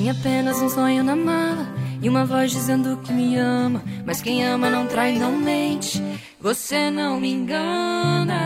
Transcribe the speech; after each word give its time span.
Tinha 0.00 0.12
apenas 0.12 0.62
um 0.62 0.68
sonho 0.70 1.04
na 1.04 1.14
mala 1.14 1.66
e 2.00 2.08
uma 2.08 2.24
voz 2.24 2.50
dizendo 2.50 2.96
que 3.04 3.12
me 3.12 3.36
ama. 3.36 3.82
Mas 4.06 4.22
quem 4.22 4.42
ama 4.42 4.70
não 4.70 4.86
trai, 4.86 5.18
não 5.18 5.36
mente. 5.36 6.02
Você 6.40 6.90
não 6.90 7.20
me 7.20 7.30
engana. 7.30 8.40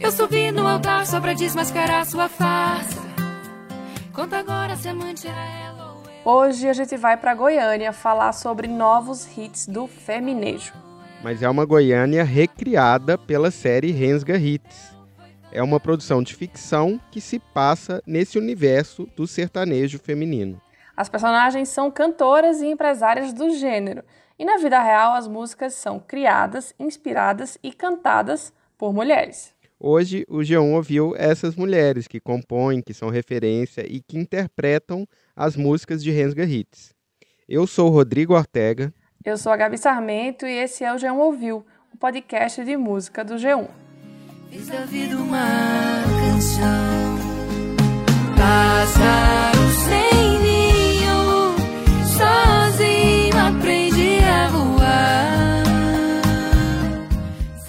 Eu 0.00 0.10
subi 0.10 0.50
no 0.50 0.66
altar 0.66 1.06
só 1.06 1.20
pra 1.20 1.34
desmascarar 1.34 2.04
sua 2.04 2.28
farsa. 2.28 3.00
Conta 4.12 4.38
agora 4.38 4.74
se 4.74 4.88
amante 4.88 5.28
era 5.28 5.44
ela 5.44 5.92
ou 5.92 6.02
eu. 6.02 6.48
Hoje 6.48 6.68
a 6.68 6.72
gente 6.72 6.96
vai 6.96 7.16
para 7.16 7.32
Goiânia 7.32 7.92
falar 7.92 8.32
sobre 8.32 8.66
novos 8.66 9.24
hits 9.38 9.68
do 9.68 9.86
feminejo. 9.86 10.72
Mas 11.22 11.44
é 11.44 11.48
uma 11.48 11.64
Goiânia 11.64 12.24
recriada 12.24 13.16
pela 13.16 13.52
série 13.52 13.92
Rensga 13.92 14.36
Hits. 14.36 14.99
É 15.52 15.60
uma 15.60 15.80
produção 15.80 16.22
de 16.22 16.34
ficção 16.34 17.00
que 17.10 17.20
se 17.20 17.40
passa 17.40 18.00
nesse 18.06 18.38
universo 18.38 19.08
do 19.16 19.26
sertanejo 19.26 19.98
feminino. 19.98 20.60
As 20.96 21.08
personagens 21.08 21.68
são 21.68 21.90
cantoras 21.90 22.60
e 22.60 22.66
empresárias 22.66 23.32
do 23.32 23.50
gênero, 23.50 24.04
e 24.38 24.44
na 24.44 24.58
vida 24.58 24.80
real 24.80 25.14
as 25.14 25.26
músicas 25.26 25.74
são 25.74 25.98
criadas, 25.98 26.72
inspiradas 26.78 27.58
e 27.64 27.72
cantadas 27.72 28.52
por 28.78 28.92
mulheres. 28.92 29.52
Hoje 29.78 30.24
o 30.28 30.38
G1 30.38 30.72
ouviu 30.74 31.14
essas 31.16 31.56
mulheres 31.56 32.06
que 32.06 32.20
compõem, 32.20 32.80
que 32.80 32.94
são 32.94 33.08
referência 33.08 33.84
e 33.90 34.00
que 34.00 34.18
interpretam 34.18 35.04
as 35.34 35.56
músicas 35.56 36.02
de 36.02 36.12
Rensga 36.12 36.44
Hits. 36.44 36.94
Eu 37.48 37.66
sou 37.66 37.88
o 37.88 37.92
Rodrigo 37.92 38.34
Ortega. 38.34 38.94
Eu 39.24 39.36
sou 39.36 39.50
a 39.50 39.56
Gabi 39.56 39.78
Sarmento 39.78 40.46
e 40.46 40.52
esse 40.52 40.84
é 40.84 40.92
o 40.92 40.96
G1 40.96 41.16
Ouviu, 41.16 41.66
o 41.92 41.96
podcast 41.96 42.64
de 42.64 42.76
música 42.76 43.24
do 43.24 43.34
G1. 43.34 43.89
Fiz 44.50 44.66
da 44.66 44.84
vida 44.84 45.16
uma 45.16 46.02
canção. 46.18 47.18
Pássaro 48.36 49.70
sem 49.86 50.40
ninho, 50.40 51.54
sozinho 52.04 53.38
aprendi 53.38 54.18
a 54.18 54.48
voar. 54.48 55.62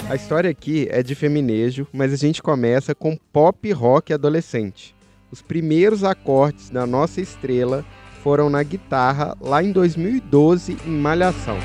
A 0.09 0.15
história 0.15 0.49
aqui 0.49 0.87
é 0.89 1.03
de 1.03 1.13
feminejo, 1.13 1.87
mas 1.93 2.11
a 2.11 2.15
gente 2.15 2.41
começa 2.41 2.95
com 2.95 3.15
pop 3.31 3.71
rock 3.71 4.11
adolescente. 4.11 4.95
Os 5.31 5.39
primeiros 5.39 6.03
acordes 6.03 6.71
da 6.71 6.87
nossa 6.87 7.21
estrela 7.21 7.85
foram 8.23 8.49
na 8.49 8.63
guitarra 8.63 9.37
lá 9.39 9.61
em 9.61 9.71
2012 9.71 10.77
em 10.83 10.91
Malhação. 10.97 11.59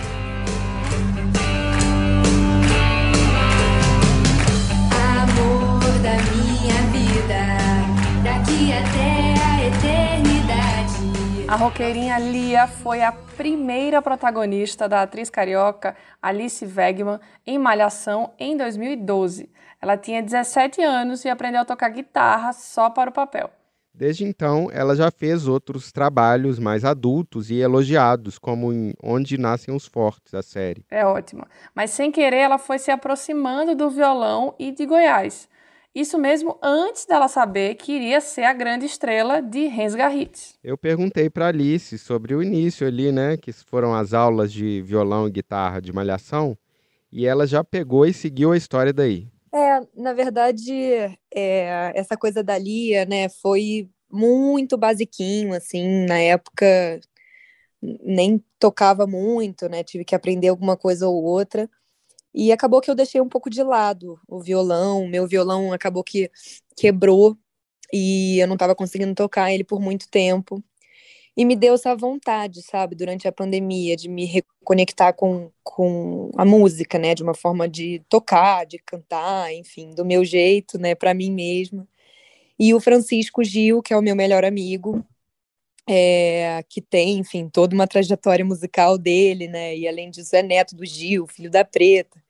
A 11.48 11.54
roqueirinha 11.54 12.18
Lia 12.18 12.66
foi 12.66 13.04
a 13.04 13.12
primeira 13.12 14.02
protagonista 14.02 14.88
da 14.88 15.02
atriz 15.02 15.30
carioca 15.30 15.94
Alice 16.20 16.66
Wegman 16.66 17.20
em 17.46 17.56
Malhação 17.56 18.32
em 18.36 18.56
2012. 18.56 19.48
Ela 19.80 19.96
tinha 19.96 20.20
17 20.20 20.82
anos 20.82 21.24
e 21.24 21.28
aprendeu 21.28 21.60
a 21.60 21.64
tocar 21.64 21.90
guitarra 21.90 22.52
só 22.52 22.90
para 22.90 23.10
o 23.10 23.12
papel. 23.12 23.48
Desde 23.94 24.24
então, 24.24 24.68
ela 24.72 24.96
já 24.96 25.08
fez 25.08 25.46
outros 25.46 25.92
trabalhos 25.92 26.58
mais 26.58 26.84
adultos 26.84 27.48
e 27.48 27.60
elogiados, 27.60 28.38
como 28.38 28.72
em 28.72 28.92
Onde 29.00 29.38
Nascem 29.38 29.72
os 29.72 29.86
Fortes, 29.86 30.34
a 30.34 30.42
série. 30.42 30.84
É 30.90 31.06
ótima. 31.06 31.46
Mas 31.72 31.92
sem 31.92 32.10
querer, 32.10 32.38
ela 32.38 32.58
foi 32.58 32.78
se 32.80 32.90
aproximando 32.90 33.76
do 33.76 33.88
violão 33.88 34.52
e 34.58 34.72
de 34.72 34.84
Goiás. 34.84 35.48
Isso 35.96 36.18
mesmo 36.18 36.58
antes 36.62 37.06
dela 37.06 37.26
saber 37.26 37.74
que 37.76 37.90
iria 37.90 38.20
ser 38.20 38.42
a 38.42 38.52
grande 38.52 38.84
estrela 38.84 39.40
de 39.40 39.66
Rensga 39.66 40.14
Hits. 40.14 40.58
Eu 40.62 40.76
perguntei 40.76 41.30
para 41.30 41.46
Alice 41.46 41.98
sobre 41.98 42.34
o 42.34 42.42
início 42.42 42.86
ali, 42.86 43.10
né, 43.10 43.38
que 43.38 43.50
foram 43.50 43.94
as 43.94 44.12
aulas 44.12 44.52
de 44.52 44.82
violão 44.82 45.26
e 45.26 45.30
guitarra 45.30 45.80
de 45.80 45.90
malhação, 45.94 46.54
e 47.10 47.26
ela 47.26 47.46
já 47.46 47.64
pegou 47.64 48.04
e 48.04 48.12
seguiu 48.12 48.52
a 48.52 48.58
história 48.58 48.92
daí. 48.92 49.26
É, 49.54 49.80
na 49.96 50.12
verdade, 50.12 50.70
é, 51.34 51.92
essa 51.94 52.14
coisa 52.14 52.44
da 52.44 52.58
Lia, 52.58 53.06
né, 53.06 53.30
foi 53.30 53.88
muito 54.12 54.76
basiquinho, 54.76 55.54
assim, 55.54 56.04
na 56.04 56.18
época 56.18 57.00
nem 57.80 58.44
tocava 58.58 59.06
muito, 59.06 59.66
né, 59.66 59.82
tive 59.82 60.04
que 60.04 60.14
aprender 60.14 60.48
alguma 60.48 60.76
coisa 60.76 61.08
ou 61.08 61.24
outra, 61.24 61.70
e 62.36 62.52
acabou 62.52 62.82
que 62.82 62.90
eu 62.90 62.94
deixei 62.94 63.20
um 63.20 63.28
pouco 63.28 63.48
de 63.48 63.62
lado 63.62 64.20
o 64.28 64.40
violão, 64.40 65.08
meu 65.08 65.26
violão 65.26 65.72
acabou 65.72 66.04
que 66.04 66.30
quebrou, 66.76 67.36
e 67.92 68.38
eu 68.38 68.46
não 68.46 68.56
estava 68.56 68.74
conseguindo 68.74 69.14
tocar 69.14 69.52
ele 69.52 69.64
por 69.64 69.80
muito 69.80 70.06
tempo, 70.10 70.62
e 71.34 71.44
me 71.46 71.56
deu 71.56 71.74
essa 71.74 71.94
vontade, 71.96 72.62
sabe, 72.62 72.94
durante 72.94 73.26
a 73.26 73.32
pandemia, 73.32 73.96
de 73.96 74.08
me 74.08 74.26
reconectar 74.26 75.14
com, 75.14 75.50
com 75.64 76.30
a 76.36 76.44
música, 76.44 76.98
né, 76.98 77.14
de 77.14 77.22
uma 77.22 77.34
forma 77.34 77.68
de 77.68 78.02
tocar, 78.08 78.66
de 78.66 78.78
cantar, 78.78 79.52
enfim, 79.54 79.90
do 79.94 80.04
meu 80.04 80.24
jeito, 80.24 80.78
né, 80.78 80.94
para 80.94 81.14
mim 81.14 81.30
mesma. 81.32 81.88
E 82.58 82.74
o 82.74 82.80
Francisco 82.80 83.44
Gil, 83.44 83.82
que 83.82 83.92
é 83.94 83.96
o 83.98 84.02
meu 84.02 84.16
melhor 84.16 84.44
amigo, 84.44 85.04
é, 85.88 86.62
que 86.68 86.80
tem, 86.82 87.18
enfim, 87.18 87.48
toda 87.48 87.74
uma 87.74 87.86
trajetória 87.86 88.44
musical 88.44 88.98
dele, 88.98 89.48
né, 89.48 89.76
e 89.76 89.88
além 89.88 90.10
disso 90.10 90.36
é 90.36 90.42
neto 90.42 90.74
do 90.76 90.84
Gil, 90.84 91.26
filho 91.26 91.50
da 91.50 91.64
Preta. 91.64 92.25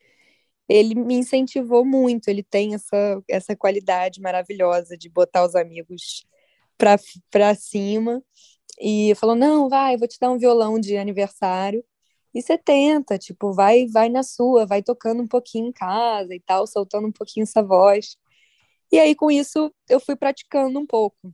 Ele 0.68 0.94
me 0.94 1.14
incentivou 1.14 1.84
muito, 1.84 2.28
ele 2.28 2.42
tem 2.42 2.74
essa, 2.74 3.22
essa 3.28 3.56
qualidade 3.56 4.20
maravilhosa 4.20 4.96
de 4.96 5.08
botar 5.08 5.44
os 5.44 5.54
amigos 5.54 6.26
para 6.78 7.54
cima 7.54 8.22
e 8.80 9.14
falou: 9.16 9.36
"Não, 9.36 9.68
vai, 9.68 9.96
vou 9.96 10.08
te 10.08 10.18
dar 10.20 10.30
um 10.30 10.38
violão 10.38 10.78
de 10.80 10.96
aniversário". 10.96 11.84
E 12.34 12.42
você 12.42 12.58
tenta, 12.58 13.18
tipo, 13.18 13.52
vai, 13.52 13.86
vai 13.86 14.08
na 14.10 14.22
sua, 14.22 14.66
vai 14.66 14.82
tocando 14.82 15.22
um 15.22 15.28
pouquinho 15.28 15.68
em 15.68 15.72
casa 15.72 16.34
e 16.34 16.40
tal, 16.40 16.66
soltando 16.66 17.08
um 17.08 17.12
pouquinho 17.12 17.44
essa 17.44 17.62
voz. 17.62 18.16
E 18.92 18.98
aí 18.98 19.14
com 19.14 19.30
isso 19.30 19.72
eu 19.88 20.00
fui 20.00 20.16
praticando 20.16 20.78
um 20.78 20.86
pouco. 20.86 21.32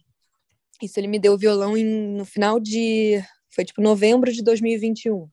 Isso 0.82 0.98
ele 1.00 1.08
me 1.08 1.18
deu 1.18 1.34
o 1.34 1.38
violão 1.38 1.76
em, 1.76 1.84
no 1.84 2.24
final 2.24 2.60
de, 2.60 3.22
foi 3.50 3.64
tipo 3.64 3.80
novembro 3.82 4.32
de 4.32 4.42
2021. 4.42 5.28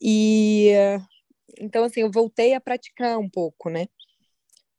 E 0.00 0.72
então 1.60 1.84
assim, 1.84 2.00
eu 2.00 2.10
voltei 2.10 2.54
a 2.54 2.60
praticar 2.60 3.18
um 3.18 3.28
pouco, 3.28 3.70
né? 3.70 3.86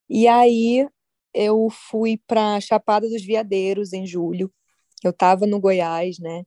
E 0.10 0.28
aí 0.28 0.88
eu 1.34 1.70
fui 1.70 2.20
para 2.28 2.60
Chapada 2.62 3.10
dos 3.10 3.24
Veadeiros 3.26 3.94
em 3.94 4.06
julho 4.06 4.52
eu 5.08 5.12
estava 5.12 5.46
no 5.46 5.60
Goiás, 5.60 6.20
né? 6.20 6.44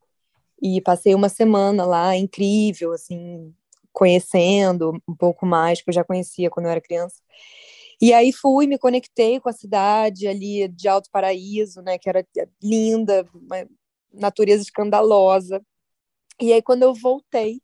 E 0.61 0.81
passei 0.83 1.15
uma 1.15 1.29
semana 1.29 1.85
lá, 1.87 2.17
incrível, 2.17 2.93
assim, 2.93 3.55
conhecendo 3.93 5.01
um 5.09 5.15
pouco 5.15 5.47
mais, 5.47 5.83
que 5.83 5.91
eu 5.91 5.95
já 5.95 6.05
conhecia 6.05 6.51
quando 6.51 6.67
eu 6.67 6.73
era 6.73 6.81
criança. 6.81 7.23
E 8.01 8.13
aí 8.13 8.33
fui, 8.33 8.67
me 8.67 8.79
conectei 8.79 9.41
com 9.41 9.49
a 9.49 9.53
cidade 9.53 10.27
ali 10.29 10.69
de 10.69 10.89
Alto 10.89 11.11
Paraíso, 11.11 11.83
né? 11.83 11.99
Que 11.99 12.09
era 12.09 12.27
linda, 12.63 13.27
uma 13.35 13.67
natureza 14.13 14.63
escandalosa. 14.63 15.63
E 16.41 16.53
aí 16.53 16.63
quando 16.63 16.83
eu 16.85 16.95
voltei, 16.95 17.61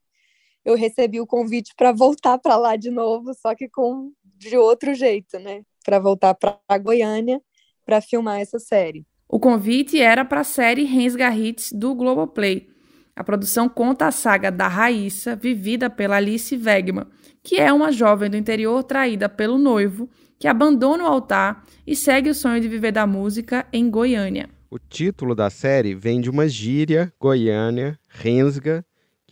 eu 0.64 0.76
recebi 0.76 1.20
o 1.20 1.26
convite 1.26 1.74
para 1.76 1.92
voltar 1.92 2.38
para 2.38 2.56
lá 2.56 2.76
de 2.76 2.90
novo, 2.90 3.34
só 3.34 3.54
que 3.54 3.68
com 3.68 4.12
de 4.36 4.56
outro 4.56 4.94
jeito, 4.94 5.38
né? 5.38 5.62
Para 5.84 5.98
voltar 5.98 6.34
para 6.34 6.78
Goiânia 6.78 7.40
para 7.84 8.00
filmar 8.00 8.40
essa 8.40 8.58
série. 8.58 9.06
O 9.28 9.38
convite 9.38 10.00
era 10.00 10.24
para 10.24 10.40
a 10.40 10.44
série 10.44 10.84
Rensga 10.84 11.34
Hits 11.34 11.72
do 11.72 11.94
Globoplay. 11.94 12.68
A 13.16 13.22
produção 13.22 13.68
conta 13.68 14.06
a 14.06 14.12
saga 14.12 14.50
da 14.50 14.66
Raíssa, 14.66 15.36
vivida 15.36 15.88
pela 15.88 16.16
Alice 16.16 16.56
Wegman, 16.56 17.06
que 17.42 17.56
é 17.56 17.72
uma 17.72 17.92
jovem 17.92 18.28
do 18.28 18.36
interior 18.36 18.82
traída 18.82 19.28
pelo 19.28 19.56
noivo, 19.56 20.08
que 20.38 20.48
abandona 20.48 21.04
o 21.04 21.06
altar 21.06 21.62
e 21.86 21.94
segue 21.94 22.30
o 22.30 22.34
sonho 22.34 22.60
de 22.60 22.68
viver 22.68 22.92
da 22.92 23.06
música 23.06 23.66
em 23.72 23.88
Goiânia. 23.88 24.48
O 24.68 24.78
título 24.78 25.34
da 25.34 25.48
série 25.48 25.94
vem 25.94 26.20
de 26.20 26.28
uma 26.28 26.48
gíria 26.48 27.12
Goiânia, 27.20 27.98
Rensga, 28.08 28.84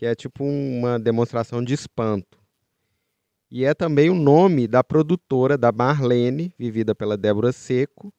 que 0.03 0.07
é 0.07 0.17
tipo 0.17 0.43
uma 0.43 0.99
demonstração 0.99 1.63
de 1.63 1.75
espanto. 1.75 2.37
E 3.49 3.65
é 3.65 3.73
também 3.73 4.11
o 4.11 4.17
nome 4.17 4.67
da 4.67 4.83
produtora 4.83 5.57
da 5.57 5.71
Marlene, 5.71 6.53
vivida 6.59 6.93
pela 6.93 7.17
Débora 7.17 7.53
Seco, 7.53 8.13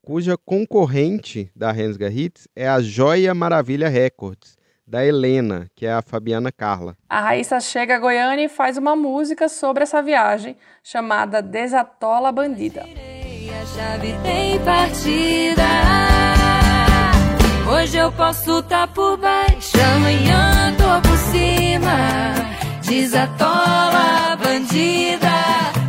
cuja 0.00 0.36
concorrente 0.36 1.50
da 1.56 1.72
Rensga 1.72 2.08
Hits 2.08 2.46
é 2.54 2.68
a 2.68 2.80
Joia 2.80 3.34
Maravilha 3.34 3.88
Records, 3.88 4.56
da 4.86 5.04
Helena, 5.04 5.66
que 5.74 5.84
é 5.84 5.92
a 5.92 6.00
Fabiana 6.00 6.52
Carla. 6.52 6.96
A 7.08 7.20
Raíssa 7.20 7.58
chega 7.58 7.96
a 7.96 7.98
Goiânia 7.98 8.44
e 8.44 8.48
faz 8.48 8.78
uma 8.78 8.94
música 8.94 9.48
sobre 9.48 9.82
essa 9.82 10.00
viagem, 10.00 10.56
chamada 10.80 11.42
Desatola 11.42 12.30
Bandida. 12.30 12.82
A 12.84 13.66
chave 13.66 14.14
tem 14.22 14.64
partida. 14.64 16.15
Hoje 17.68 17.96
eu 17.96 18.12
posso 18.12 18.62
tá 18.62 18.86
por 18.86 19.16
baixo, 19.16 19.76
amanhã 19.96 20.72
tô 20.76 21.08
por 21.08 21.16
cima. 21.18 22.32
Desatola 22.86 24.36
bandida, 24.36 25.28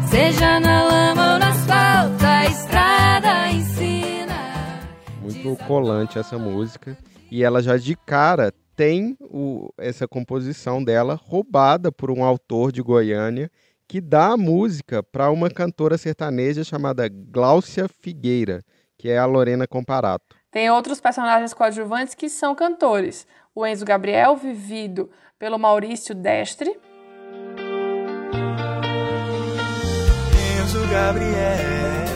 seja 0.09 0.59
na 0.59 0.83
lama 0.83 1.33
ou 1.33 1.39
no 1.39 1.45
asfalto, 1.45 2.25
a 2.25 2.45
estrada 2.47 3.51
ensina. 3.51 4.81
Muito 5.21 5.55
colante 5.65 6.17
essa 6.17 6.39
música. 6.39 6.97
E 7.29 7.43
ela 7.43 7.61
já 7.61 7.77
de 7.77 7.95
cara 7.95 8.51
tem 8.75 9.15
o, 9.21 9.71
essa 9.77 10.07
composição 10.07 10.83
dela 10.83 11.13
roubada 11.13 11.91
por 11.91 12.09
um 12.09 12.23
autor 12.23 12.71
de 12.71 12.81
Goiânia 12.81 13.51
que 13.87 14.01
dá 14.01 14.29
a 14.29 14.37
música 14.37 15.03
para 15.03 15.29
uma 15.29 15.49
cantora 15.49 15.95
sertaneja 15.95 16.63
chamada 16.63 17.07
Gláucia 17.07 17.87
Figueira, 17.87 18.63
que 18.97 19.09
é 19.09 19.19
a 19.19 19.27
Lorena 19.27 19.67
Comparato. 19.67 20.36
Tem 20.49 20.69
outros 20.71 21.01
personagens 21.01 21.53
coadjuvantes 21.53 22.13
que 22.13 22.29
são 22.29 22.55
cantores. 22.55 23.27
O 23.53 23.65
Enzo 23.65 23.85
Gabriel, 23.85 24.35
vivido 24.35 25.09
pelo 25.37 25.59
Maurício 25.59 26.15
Destre. 26.15 26.79
Enzo 30.61 30.87
Gabriel. 30.89 32.07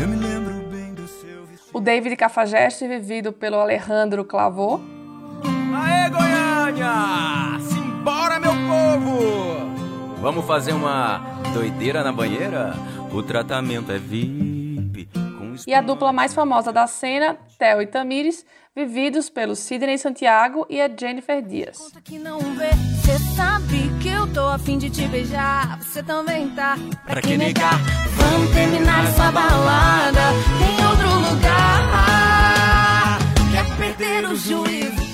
Eu 0.00 0.08
me 0.08 0.16
lembro 0.16 0.68
bem 0.68 0.92
do 0.92 1.06
seu 1.06 1.46
O 1.72 1.80
David 1.80 2.16
Cafajeste, 2.16 2.88
vivido 2.88 3.32
pelo 3.32 3.56
Alejandro 3.60 4.24
Clavô. 4.24 4.80
Aê, 5.74 6.10
Goiânia! 6.10 7.60
Simbora, 7.60 8.40
meu 8.40 8.52
povo! 8.52 9.66
Vamos 10.20 10.44
fazer 10.46 10.72
uma 10.72 11.18
doideira 11.54 12.02
na 12.02 12.10
banheira? 12.10 12.74
O 13.12 13.22
tratamento 13.22 13.92
é 13.92 13.98
VIP. 13.98 14.45
E 15.66 15.74
a 15.74 15.80
dupla 15.80 16.12
mais 16.12 16.34
famosa 16.34 16.72
da 16.72 16.86
cena, 16.86 17.36
Theo 17.58 17.82
e 17.82 17.86
Tamires, 17.86 18.44
vividos 18.74 19.30
pelo 19.30 19.54
Sidney 19.54 19.96
Santiago 19.98 20.66
e 20.68 20.80
a 20.80 20.88
Jennifer 20.88 21.40
Dias. 21.40 21.78
Você 21.78 23.18
sabe 23.36 23.88
que 24.02 24.08
eu 24.08 24.32
tô 24.32 24.46
afim 24.48 24.78
de 24.78 24.90
te 24.90 25.06
beijar, 25.06 25.80
você 25.80 26.02
também 26.02 26.50
tá. 26.50 26.76
Pra, 27.04 27.14
pra 27.14 27.22
que 27.22 27.36
negar? 27.36 27.78
Vamos 28.16 28.52
terminar 28.52 29.04
essa 29.04 29.30
balada 29.30 30.20
em 30.60 30.84
outro 30.84 31.08
lugar. 31.30 33.18
Quer 33.52 33.76
perder 33.76 34.28
o 34.28 34.36
juízo? 34.36 35.06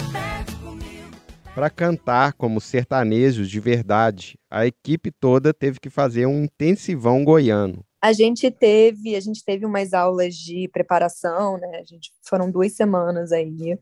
Para 1.55 1.69
cantar 1.69 2.33
como 2.33 2.63
sertanejos 2.63 3.51
de 3.51 3.61
verdade, 3.61 4.39
a 4.51 4.65
equipe 4.67 5.11
toda 5.11 5.53
teve 5.53 5.79
que 5.79 5.91
fazer 5.91 6.25
um 6.25 6.45
intensivão 6.45 7.23
goiano. 7.23 7.85
A 8.03 8.13
gente 8.13 8.51
teve, 8.51 9.17
a 9.17 9.21
gente 9.21 9.45
teve 9.45 9.65
umas 9.65 9.93
aulas 9.95 10.35
de 10.35 10.69
preparação, 10.69 11.57
né? 11.59 11.79
A 11.79 11.85
gente 11.85 12.13
foram 12.23 12.51
duas 12.51 12.73
semanas 12.75 13.33
aí. 13.33 13.79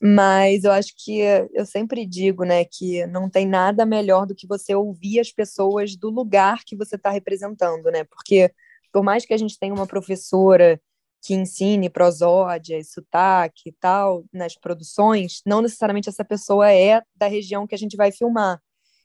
Mas 0.00 0.64
eu 0.64 0.72
acho 0.72 0.92
que 0.96 1.20
eu 1.54 1.64
sempre 1.64 2.06
digo, 2.06 2.44
né, 2.44 2.64
que 2.66 3.06
não 3.06 3.30
tem 3.30 3.46
nada 3.46 3.86
melhor 3.86 4.26
do 4.26 4.34
que 4.34 4.46
você 4.46 4.74
ouvir 4.74 5.20
as 5.20 5.32
pessoas 5.32 5.96
do 5.96 6.10
lugar 6.10 6.64
que 6.66 6.76
você 6.76 6.96
está 6.96 7.10
representando, 7.10 7.90
né? 7.90 8.04
Porque 8.04 8.52
por 8.92 9.02
mais 9.02 9.24
que 9.26 9.34
a 9.34 9.38
gente 9.38 9.58
tenha 9.58 9.74
uma 9.74 9.86
professora 9.86 10.80
que 11.22 11.34
ensine 11.34 11.90
prosódia 11.90 12.78
e 12.78 12.84
sotaque 12.84 13.70
e 13.70 13.72
tal 13.72 14.24
nas 14.32 14.54
produções, 14.54 15.42
não 15.46 15.62
necessariamente 15.62 16.08
essa 16.08 16.24
pessoa 16.24 16.72
é 16.72 17.02
da 17.14 17.26
região 17.26 17.66
que 17.66 17.74
a 17.74 17.78
gente 17.78 17.96
vai 17.96 18.12
filmar. 18.12 18.60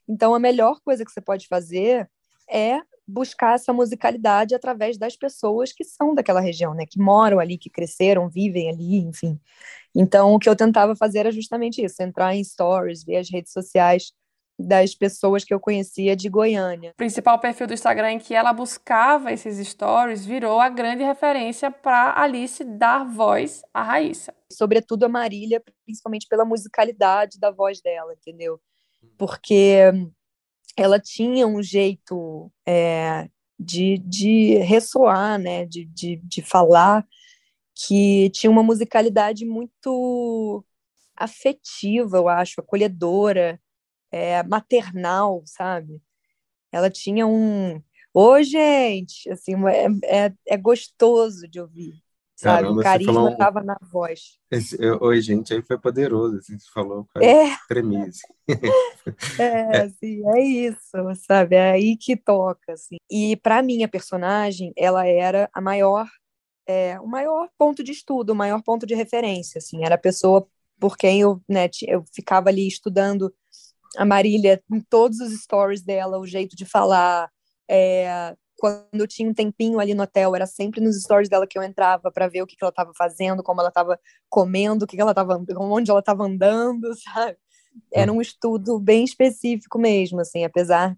Então, 0.08 0.36
a 0.36 0.40
melhor 0.40 0.80
coisa 0.84 1.06
que 1.06 1.12
você 1.12 1.22
pode 1.22 1.48
fazer 1.48 2.10
é 2.50 2.82
buscar 3.12 3.56
essa 3.56 3.74
musicalidade 3.74 4.56
através 4.56 4.98
das 4.98 5.16
pessoas 5.16 5.74
que 5.74 5.84
são 5.84 6.16
daquela 6.16 6.40
região, 6.40 6.74
né? 6.74 6.86
Que 6.86 7.00
moram 7.00 7.40
ali, 7.40 7.58
que 7.58 7.70
cresceram, 7.70 8.30
vivem 8.30 8.70
ali, 8.70 8.98
enfim. 8.98 9.40
Então, 9.96 10.34
o 10.34 10.40
que 10.40 10.50
eu 10.50 10.56
tentava 10.56 10.96
fazer 10.96 11.20
era 11.20 11.32
justamente 11.32 11.84
isso: 11.84 12.02
entrar 12.02 12.36
em 12.36 12.44
stories, 12.44 13.04
ver 13.04 13.18
as 13.18 13.30
redes 13.30 13.52
sociais 13.52 14.14
das 14.58 14.94
pessoas 14.94 15.44
que 15.44 15.54
eu 15.54 15.60
conhecia 15.60 16.16
de 16.16 16.30
Goiânia. 16.30 16.92
O 16.92 16.96
principal 16.96 17.40
perfil 17.40 17.68
do 17.68 17.74
Instagram 17.74 18.12
em 18.12 18.20
que 18.20 18.34
ela 18.34 18.54
buscava 18.54 19.32
esses 19.32 19.66
stories 19.68 20.26
virou 20.26 20.60
a 20.60 20.70
grande 20.70 21.04
referência 21.04 21.72
para 21.72 22.20
Alice 22.20 22.64
dar 22.64 23.04
voz 23.04 23.64
à 23.74 23.82
Raíssa. 23.82 24.34
Sobretudo 24.52 25.06
a 25.06 25.10
Marília, 25.10 25.62
principalmente 25.84 26.28
pela 26.28 26.46
musicalidade 26.46 27.40
da 27.40 27.50
voz 27.50 27.82
dela, 27.82 28.14
entendeu? 28.14 28.60
Porque 29.18 29.92
ela 30.78 31.00
tinha 31.00 31.48
um 31.48 31.62
jeito 31.62 32.52
é, 32.66 33.30
de, 33.60 33.98
de 34.00 34.58
ressoar, 34.58 35.40
né? 35.40 35.66
De, 35.66 35.86
de, 35.86 36.18
de 36.18 36.42
falar 36.42 37.06
que 37.76 38.30
tinha 38.32 38.52
uma 38.52 38.64
musicalidade 38.64 39.46
muito 39.46 40.64
afetiva, 41.16 42.18
eu 42.18 42.28
acho, 42.30 42.62
acolhedora, 42.62 43.60
é, 44.12 44.44
maternal, 44.44 45.44
sabe? 45.46 46.02
Ela 46.72 46.90
tinha 46.90 47.28
um. 47.28 47.78
Ô, 48.14 48.34
oh, 48.34 48.44
gente, 48.44 49.30
assim, 49.32 49.54
é, 49.68 50.26
é, 50.26 50.34
é 50.48 50.58
gostoso 50.58 51.48
de 51.48 51.60
ouvir 51.62 52.04
sabe? 52.42 52.64
Caramba, 52.64 52.80
o 52.80 52.84
carisma 52.84 53.32
estava 53.32 53.62
um... 53.62 53.64
na 53.64 53.78
voz. 53.82 54.40
Esse, 54.50 54.78
oi, 55.00 55.22
gente, 55.22 55.54
aí 55.54 55.62
foi 55.62 55.78
poderoso, 55.78 56.38
assim, 56.38 56.58
você 56.58 56.70
falou 56.74 57.08
com 57.14 57.24
é. 57.24 57.56
tremize. 57.68 58.22
é, 59.40 59.82
assim, 59.84 60.22
é 60.36 60.42
isso, 60.42 60.98
sabe? 61.28 61.56
É 61.56 61.72
aí 61.72 61.96
que 61.96 62.18
toca, 62.18 62.74
assim. 62.74 62.98
E 63.10 63.36
para 63.38 63.62
mim, 63.62 63.84
a 63.84 63.88
personagem, 63.88 64.74
ela 64.76 65.08
era 65.08 65.50
a 65.54 65.62
maior, 65.62 66.08
é, 66.68 67.00
o 67.00 67.08
maior 67.08 67.48
ponto 67.58 67.84
de 67.84 67.92
estudo, 67.92 68.32
o 68.32 68.36
maior 68.36 68.62
ponto 68.64 68.86
de 68.86 68.96
referência, 68.96 69.60
assim. 69.60 69.86
Era 69.86 69.96
a 69.96 70.00
pessoa 70.00 70.48
por 70.80 70.98
quem 70.98 71.22
eu, 71.22 71.40
né, 71.48 71.70
eu 71.88 72.04
ficava 72.12 72.50
ali 72.50 72.68
estudando 72.68 73.32
a 73.96 74.04
Marília 74.04 74.62
em 74.72 74.80
todos 74.82 75.20
os 75.20 75.32
stories 75.44 75.84
dela, 75.84 76.18
o 76.18 76.26
jeito 76.26 76.56
de 76.56 76.66
falar, 76.66 77.30
é, 77.70 78.36
quando 78.62 78.86
eu 78.94 79.08
tinha 79.08 79.28
um 79.28 79.34
tempinho 79.34 79.80
ali 79.80 79.96
no 79.96 80.04
hotel, 80.04 80.36
era 80.36 80.46
sempre 80.46 80.80
nos 80.80 81.02
stories 81.02 81.28
dela 81.28 81.48
que 81.48 81.58
eu 81.58 81.64
entrava 81.64 82.12
para 82.12 82.28
ver 82.28 82.44
o 82.44 82.46
que, 82.46 82.56
que 82.56 82.64
ela 82.64 82.70
estava 82.70 82.94
fazendo, 82.94 83.42
como 83.42 83.60
ela 83.60 83.70
estava 83.70 84.00
comendo, 84.30 84.86
o 84.86 84.88
que, 84.88 84.96
que 84.96 85.02
ela 85.02 85.14
estava, 85.14 85.44
onde 85.58 85.90
ela 85.90 86.00
estava 86.00 86.24
andando, 86.24 86.94
sabe? 87.02 87.38
Era 87.92 88.14
um 88.14 88.22
estudo 88.22 88.80
bem 88.80 89.04
específico 89.04 89.80
mesmo, 89.80 90.20
assim, 90.22 90.46
apesar 90.46 90.96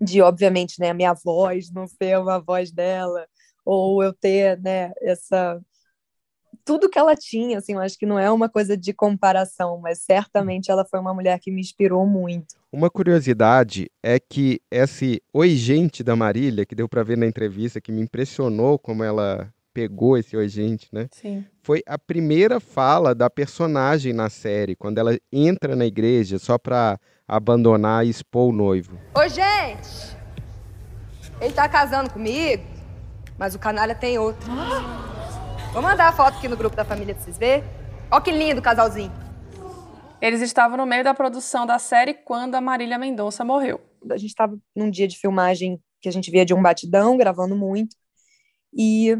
de, 0.00 0.20
obviamente, 0.20 0.80
né, 0.80 0.90
a 0.90 0.94
minha 0.94 1.14
voz 1.14 1.70
não 1.70 1.86
ser 1.86 2.18
uma 2.18 2.40
voz 2.40 2.72
dela, 2.72 3.24
ou 3.64 4.02
eu 4.02 4.12
ter, 4.12 4.60
né, 4.60 4.90
essa 5.00 5.62
tudo 6.64 6.88
que 6.88 6.98
ela 6.98 7.14
tinha, 7.14 7.58
assim, 7.58 7.74
eu 7.74 7.80
acho 7.80 7.98
que 7.98 8.06
não 8.06 8.18
é 8.18 8.30
uma 8.30 8.48
coisa 8.48 8.76
de 8.76 8.92
comparação, 8.92 9.78
mas 9.78 10.00
certamente 10.00 10.70
ela 10.70 10.84
foi 10.84 10.98
uma 10.98 11.12
mulher 11.12 11.38
que 11.38 11.50
me 11.50 11.60
inspirou 11.60 12.06
muito. 12.06 12.54
Uma 12.72 12.88
curiosidade 12.88 13.90
é 14.02 14.18
que 14.18 14.60
esse 14.70 15.22
Oi 15.32 15.50
Gente 15.50 16.02
da 16.02 16.16
Marília, 16.16 16.64
que 16.64 16.74
deu 16.74 16.88
para 16.88 17.02
ver 17.02 17.18
na 17.18 17.26
entrevista, 17.26 17.80
que 17.80 17.92
me 17.92 18.00
impressionou 18.00 18.78
como 18.78 19.04
ela 19.04 19.52
pegou 19.74 20.16
esse 20.16 20.36
Oi 20.36 20.48
Gente, 20.48 20.88
né? 20.92 21.08
Sim. 21.12 21.44
Foi 21.62 21.82
a 21.86 21.98
primeira 21.98 22.58
fala 22.58 23.14
da 23.14 23.28
personagem 23.28 24.12
na 24.12 24.30
série, 24.30 24.74
quando 24.74 24.98
ela 24.98 25.18
entra 25.32 25.76
na 25.76 25.84
igreja 25.84 26.38
só 26.38 26.56
para 26.56 26.98
abandonar 27.28 28.06
e 28.06 28.10
expor 28.10 28.48
o 28.48 28.52
noivo. 28.52 28.98
Oi, 29.14 29.28
gente! 29.28 30.14
Ele 31.40 31.52
tá 31.52 31.68
casando 31.68 32.10
comigo, 32.10 32.64
mas 33.36 33.54
o 33.54 33.58
canalha 33.58 33.94
tem 33.94 34.18
outro. 34.18 34.48
Vou 35.74 35.82
mandar 35.82 36.06
a 36.06 36.12
foto 36.12 36.38
aqui 36.38 36.46
no 36.46 36.56
grupo 36.56 36.76
da 36.76 36.84
família 36.84 37.16
pra 37.16 37.24
vocês 37.24 37.36
verem. 37.36 37.64
Ó 38.08 38.20
que 38.20 38.30
lindo 38.30 38.62
casalzinho. 38.62 39.10
Eles 40.22 40.40
estavam 40.40 40.76
no 40.76 40.86
meio 40.86 41.02
da 41.02 41.12
produção 41.12 41.66
da 41.66 41.80
série 41.80 42.14
quando 42.14 42.54
a 42.54 42.60
Marília 42.60 42.96
Mendonça 42.96 43.44
morreu. 43.44 43.80
A 44.08 44.16
gente 44.16 44.30
estava 44.30 44.56
num 44.72 44.88
dia 44.88 45.08
de 45.08 45.18
filmagem 45.18 45.82
que 46.00 46.08
a 46.08 46.12
gente 46.12 46.30
via 46.30 46.44
de 46.44 46.54
um 46.54 46.62
batidão, 46.62 47.16
gravando 47.16 47.56
muito. 47.56 47.96
E 48.72 49.18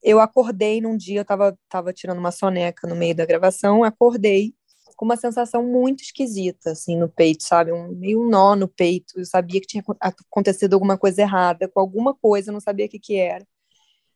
eu 0.00 0.20
acordei 0.20 0.80
num 0.80 0.96
dia, 0.96 1.18
eu 1.18 1.22
estava 1.22 1.58
tava 1.68 1.92
tirando 1.92 2.18
uma 2.18 2.30
soneca 2.30 2.86
no 2.86 2.94
meio 2.94 3.16
da 3.16 3.26
gravação, 3.26 3.82
acordei 3.82 4.54
com 4.94 5.04
uma 5.04 5.16
sensação 5.16 5.64
muito 5.64 6.04
esquisita, 6.04 6.70
assim, 6.70 6.96
no 6.96 7.08
peito, 7.08 7.42
sabe? 7.42 7.72
Um, 7.72 7.88
meio 7.88 8.22
um 8.22 8.28
nó 8.28 8.54
no 8.54 8.68
peito. 8.68 9.18
Eu 9.18 9.24
sabia 9.24 9.60
que 9.60 9.66
tinha 9.66 9.82
acontecido 10.00 10.74
alguma 10.74 10.96
coisa 10.96 11.22
errada 11.22 11.66
com 11.66 11.80
alguma 11.80 12.14
coisa, 12.14 12.52
não 12.52 12.60
sabia 12.60 12.86
o 12.86 12.88
que 12.88 13.00
que 13.00 13.16
era. 13.16 13.44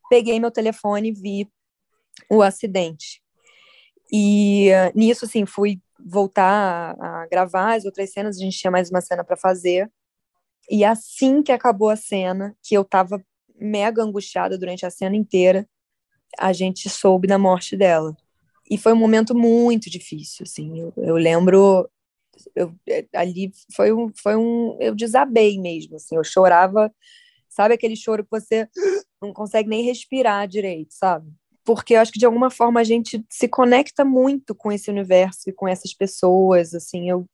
Peguei 0.09 0.39
meu 0.39 0.53
telefone 0.53 1.09
e 1.09 1.12
vi 1.12 1.51
o 2.31 2.42
acidente. 2.42 3.23
E 4.12 4.71
uh, 4.71 4.99
nisso, 4.99 5.25
assim, 5.25 5.47
fui 5.47 5.81
voltar 5.99 6.97
a, 7.00 7.23
a, 7.23 7.26
gravar 7.26 7.75
as 7.75 7.85
outras 7.85 8.12
cenas, 8.12 8.37
a 8.37 8.40
gente 8.40 8.59
tinha 8.59 8.71
mais 8.71 8.90
uma 8.90 9.00
cena 9.00 9.25
para 9.25 9.37
fazer. 9.37 9.90
E 10.71 10.85
assim 10.85 11.42
que 11.42 11.52
acabou 11.52 11.88
a 11.88 11.97
cena, 11.97 12.57
que 12.62 12.75
eu 12.75 12.85
tava 12.85 13.25
mega 13.57 14.02
angustiada 14.02 14.59
durante 14.59 14.85
a 14.85 14.90
cena 14.90 15.16
inteira, 15.16 15.69
a 16.38 16.52
gente 16.52 16.88
soube 16.88 17.26
da 17.26 17.38
morte 17.38 17.76
dela. 17.76 18.16
E 18.71 18.78
foi 18.78 18.92
um 18.92 18.97
momento 18.97 19.35
muito 19.35 19.90
difícil, 19.90 20.45
assim. 20.45 20.81
Eu, 20.81 20.92
eu 20.97 21.16
lembro, 21.16 21.88
eu, 22.54 22.75
é, 22.88 23.07
ali 23.14 23.52
foi 23.75 23.92
um, 23.92 24.11
foi 24.14 24.37
um, 24.37 24.76
eu 24.81 24.95
desabei 24.95 25.59
mesmo, 25.59 25.97
assim. 25.97 26.16
Eu 26.16 26.25
chorava, 26.25 26.92
sabe 27.49 27.75
aquele 27.75 27.97
choro 27.97 28.25
que 28.25 28.31
você 28.31 28.69
não 29.21 29.33
consegue 29.33 29.69
nem 29.69 29.85
respirar 29.85 30.49
direito, 30.49 30.92
sabe? 30.95 31.31
Porque 31.64 31.95
eu 31.95 32.00
acho 32.00 32.12
que 32.12 32.19
de 32.19 32.26
alguma 32.26 32.50
forma 32.50 32.81
a 32.81 32.85
gente 32.85 33.25
se 33.31 33.49
conecta 33.49 34.04
muito 34.04 34.54
com 34.54 34.73
esse 34.73 34.90
universo 34.90 35.49
e 35.49 35.52
com 35.52 35.69
essas 35.69 35.95
pessoas, 35.95 36.75
assim, 36.75 37.09
eu 37.09 37.26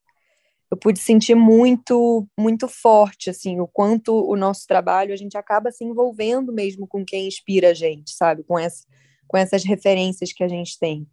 eu 0.70 0.76
pude 0.76 0.98
sentir 0.98 1.34
muito 1.34 2.28
muito 2.38 2.68
forte 2.68 3.30
assim 3.30 3.58
o 3.58 3.66
quanto 3.66 4.12
o 4.12 4.36
nosso 4.36 4.66
trabalho 4.66 5.14
a 5.14 5.16
gente 5.16 5.36
acaba 5.36 5.72
se 5.72 5.82
envolvendo 5.84 6.52
mesmo 6.52 6.86
com 6.86 7.04
quem 7.04 7.26
inspira 7.26 7.70
a 7.70 7.74
gente, 7.74 8.12
sabe? 8.12 8.42
Com 8.44 8.58
essa 8.58 8.84
com 9.26 9.36
essas 9.36 9.62
referências 9.64 10.32
que 10.32 10.42
a 10.42 10.48
gente 10.48 10.78
tem. 10.78 11.06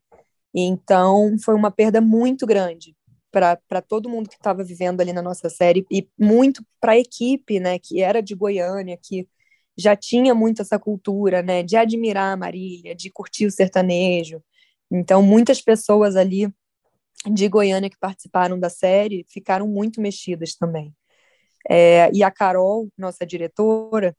E 0.53 0.61
então 0.61 1.35
foi 1.43 1.53
uma 1.53 1.69
perda 1.69 1.99
muito 2.01 2.45
grande 2.45 2.95
para 3.31 3.81
todo 3.81 4.09
mundo 4.09 4.29
que 4.29 4.35
estava 4.35 4.63
vivendo 4.63 5.01
ali 5.01 5.11
na 5.11 5.21
nossa 5.21 5.49
série 5.49 5.85
e 5.91 6.07
muito 6.17 6.65
para 6.79 6.93
a 6.93 6.97
equipe, 6.97 7.59
né, 7.59 7.77
que 7.77 8.01
era 8.01 8.21
de 8.21 8.33
Goiânia, 8.33 8.97
que 9.01 9.27
já 9.77 9.95
tinha 9.95 10.33
muito 10.33 10.61
essa 10.61 10.79
cultura, 10.79 11.41
né, 11.41 11.63
de 11.63 11.75
admirar 11.75 12.33
a 12.33 12.37
Marília, 12.37 12.95
de 12.95 13.09
curtir 13.09 13.45
o 13.45 13.51
sertanejo. 13.51 14.41
Então 14.91 15.21
muitas 15.21 15.61
pessoas 15.61 16.15
ali 16.15 16.49
de 17.31 17.47
Goiânia 17.49 17.89
que 17.89 17.97
participaram 17.97 18.59
da 18.59 18.69
série 18.69 19.25
ficaram 19.29 19.67
muito 19.67 19.99
mexidas 19.99 20.55
também. 20.55 20.93
É, 21.69 22.11
e 22.13 22.23
a 22.23 22.29
Carol, 22.29 22.87
nossa 22.97 23.25
diretora, 23.25 24.15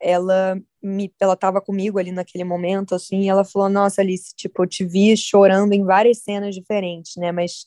ela 0.00 0.60
me, 0.82 1.12
ela 1.20 1.34
estava 1.34 1.60
comigo 1.60 1.98
ali 1.98 2.10
naquele 2.10 2.42
momento, 2.42 2.94
assim, 2.94 3.22
e 3.22 3.28
ela 3.28 3.44
falou, 3.44 3.68
nossa, 3.68 4.00
Alice, 4.00 4.34
tipo, 4.34 4.62
eu 4.62 4.66
te 4.66 4.84
vi 4.84 5.16
chorando 5.16 5.72
em 5.72 5.84
várias 5.84 6.18
cenas 6.18 6.54
diferentes, 6.54 7.16
né, 7.16 7.30
mas 7.30 7.66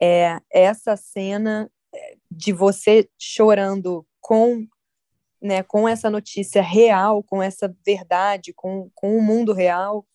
é, 0.00 0.38
essa 0.50 0.96
cena 0.96 1.70
de 2.30 2.52
você 2.52 3.08
chorando 3.18 4.06
com, 4.20 4.66
né, 5.40 5.62
com 5.62 5.88
essa 5.88 6.10
notícia 6.10 6.62
real, 6.62 7.22
com 7.22 7.42
essa 7.42 7.74
verdade, 7.84 8.52
com, 8.52 8.90
com 8.94 9.16
o 9.16 9.22
mundo 9.22 9.52
real, 9.52 10.06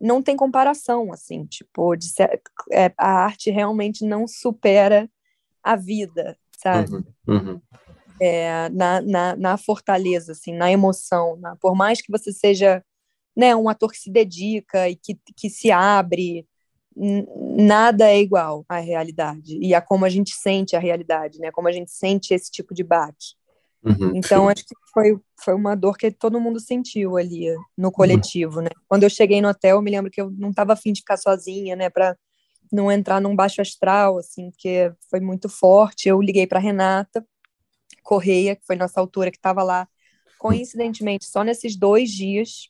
não 0.00 0.22
tem 0.22 0.36
comparação, 0.36 1.12
assim, 1.12 1.46
tipo, 1.46 1.96
de 1.96 2.08
ser, 2.08 2.42
é, 2.72 2.92
a 2.98 3.24
arte 3.24 3.50
realmente 3.50 4.04
não 4.04 4.26
supera 4.26 5.08
a 5.62 5.76
vida, 5.76 6.36
sabe? 6.58 6.94
Uhum, 6.94 7.04
uhum. 7.28 7.60
É, 8.20 8.68
na, 8.68 9.00
na, 9.00 9.36
na, 9.36 9.56
fortaleza, 9.56 10.32
assim, 10.32 10.52
na 10.52 10.70
emoção, 10.70 11.36
na, 11.36 11.56
por 11.56 11.74
mais 11.74 12.00
que 12.00 12.12
você 12.12 12.32
seja 12.32 12.84
né, 13.36 13.56
um 13.56 13.68
ator 13.68 13.90
que 13.90 13.98
se 13.98 14.10
dedica 14.10 14.88
e 14.88 14.94
que, 14.94 15.18
que 15.34 15.50
se 15.50 15.70
abre, 15.70 16.46
nada 16.96 18.08
é 18.08 18.20
igual 18.20 18.64
à 18.68 18.78
realidade 18.78 19.58
e 19.60 19.74
a 19.74 19.80
como 19.80 20.04
a 20.04 20.08
gente 20.08 20.32
sente 20.32 20.76
a 20.76 20.78
realidade, 20.78 21.40
né? 21.40 21.50
Como 21.50 21.66
a 21.66 21.72
gente 21.72 21.90
sente 21.90 22.32
esse 22.32 22.50
tipo 22.50 22.72
de 22.72 22.84
bate. 22.84 23.36
Uhum, 23.84 24.12
então, 24.14 24.46
sim. 24.46 24.52
acho 24.52 24.64
que 24.64 24.74
foi, 24.92 25.18
foi 25.42 25.54
uma 25.54 25.74
dor 25.74 25.98
que 25.98 26.10
todo 26.10 26.40
mundo 26.40 26.58
sentiu 26.58 27.16
ali 27.16 27.54
no 27.76 27.92
coletivo, 27.92 28.62
né? 28.62 28.70
Quando 28.88 29.02
eu 29.02 29.10
cheguei 29.10 29.42
no 29.42 29.48
hotel, 29.48 29.76
eu 29.76 29.82
me 29.82 29.90
lembro 29.90 30.10
que 30.10 30.20
eu 30.20 30.30
não 30.30 30.50
estava 30.50 30.72
afim 30.72 30.92
de 30.92 31.00
ficar 31.00 31.18
sozinha, 31.18 31.76
né? 31.76 31.90
Para 31.90 32.16
não 32.72 32.90
entrar 32.90 33.20
num 33.20 33.36
baixo 33.36 33.60
astral, 33.60 34.18
assim, 34.18 34.50
porque 34.50 34.92
foi 35.10 35.20
muito 35.20 35.48
forte. 35.48 36.08
Eu 36.08 36.20
liguei 36.20 36.46
para 36.46 36.58
Renata 36.58 37.24
Correia, 38.02 38.56
que 38.56 38.66
foi 38.66 38.76
nossa 38.76 39.00
autora, 39.00 39.30
que 39.30 39.36
estava 39.36 39.62
lá, 39.62 39.86
coincidentemente, 40.38 41.26
só 41.26 41.42
nesses 41.42 41.76
dois 41.76 42.10
dias, 42.10 42.68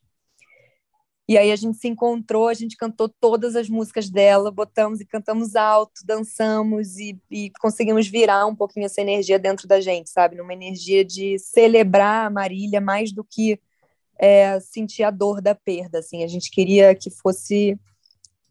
e 1.26 1.38
aí 1.38 1.50
a 1.50 1.56
gente 1.56 1.78
se 1.78 1.88
encontrou, 1.88 2.48
a 2.48 2.54
gente 2.54 2.76
cantou 2.76 3.08
todas 3.08 3.56
as 3.56 3.68
músicas 3.68 4.10
dela, 4.10 4.50
botamos 4.50 5.00
e 5.00 5.06
cantamos 5.06 5.56
alto, 5.56 6.02
dançamos 6.04 6.98
e, 6.98 7.18
e, 7.30 7.50
conseguimos 7.60 8.06
virar 8.06 8.46
um 8.46 8.54
pouquinho 8.54 8.84
essa 8.84 9.00
energia 9.00 9.38
dentro 9.38 9.66
da 9.66 9.80
gente, 9.80 10.10
sabe? 10.10 10.36
Numa 10.36 10.52
energia 10.52 11.02
de 11.02 11.38
celebrar 11.38 12.26
a 12.26 12.30
Marília 12.30 12.80
mais 12.80 13.10
do 13.10 13.24
que 13.24 13.58
é, 14.18 14.60
sentir 14.60 15.02
a 15.02 15.10
dor 15.10 15.40
da 15.40 15.54
perda, 15.54 16.00
assim. 16.00 16.22
A 16.22 16.28
gente 16.28 16.50
queria 16.50 16.94
que 16.94 17.10
fosse 17.10 17.78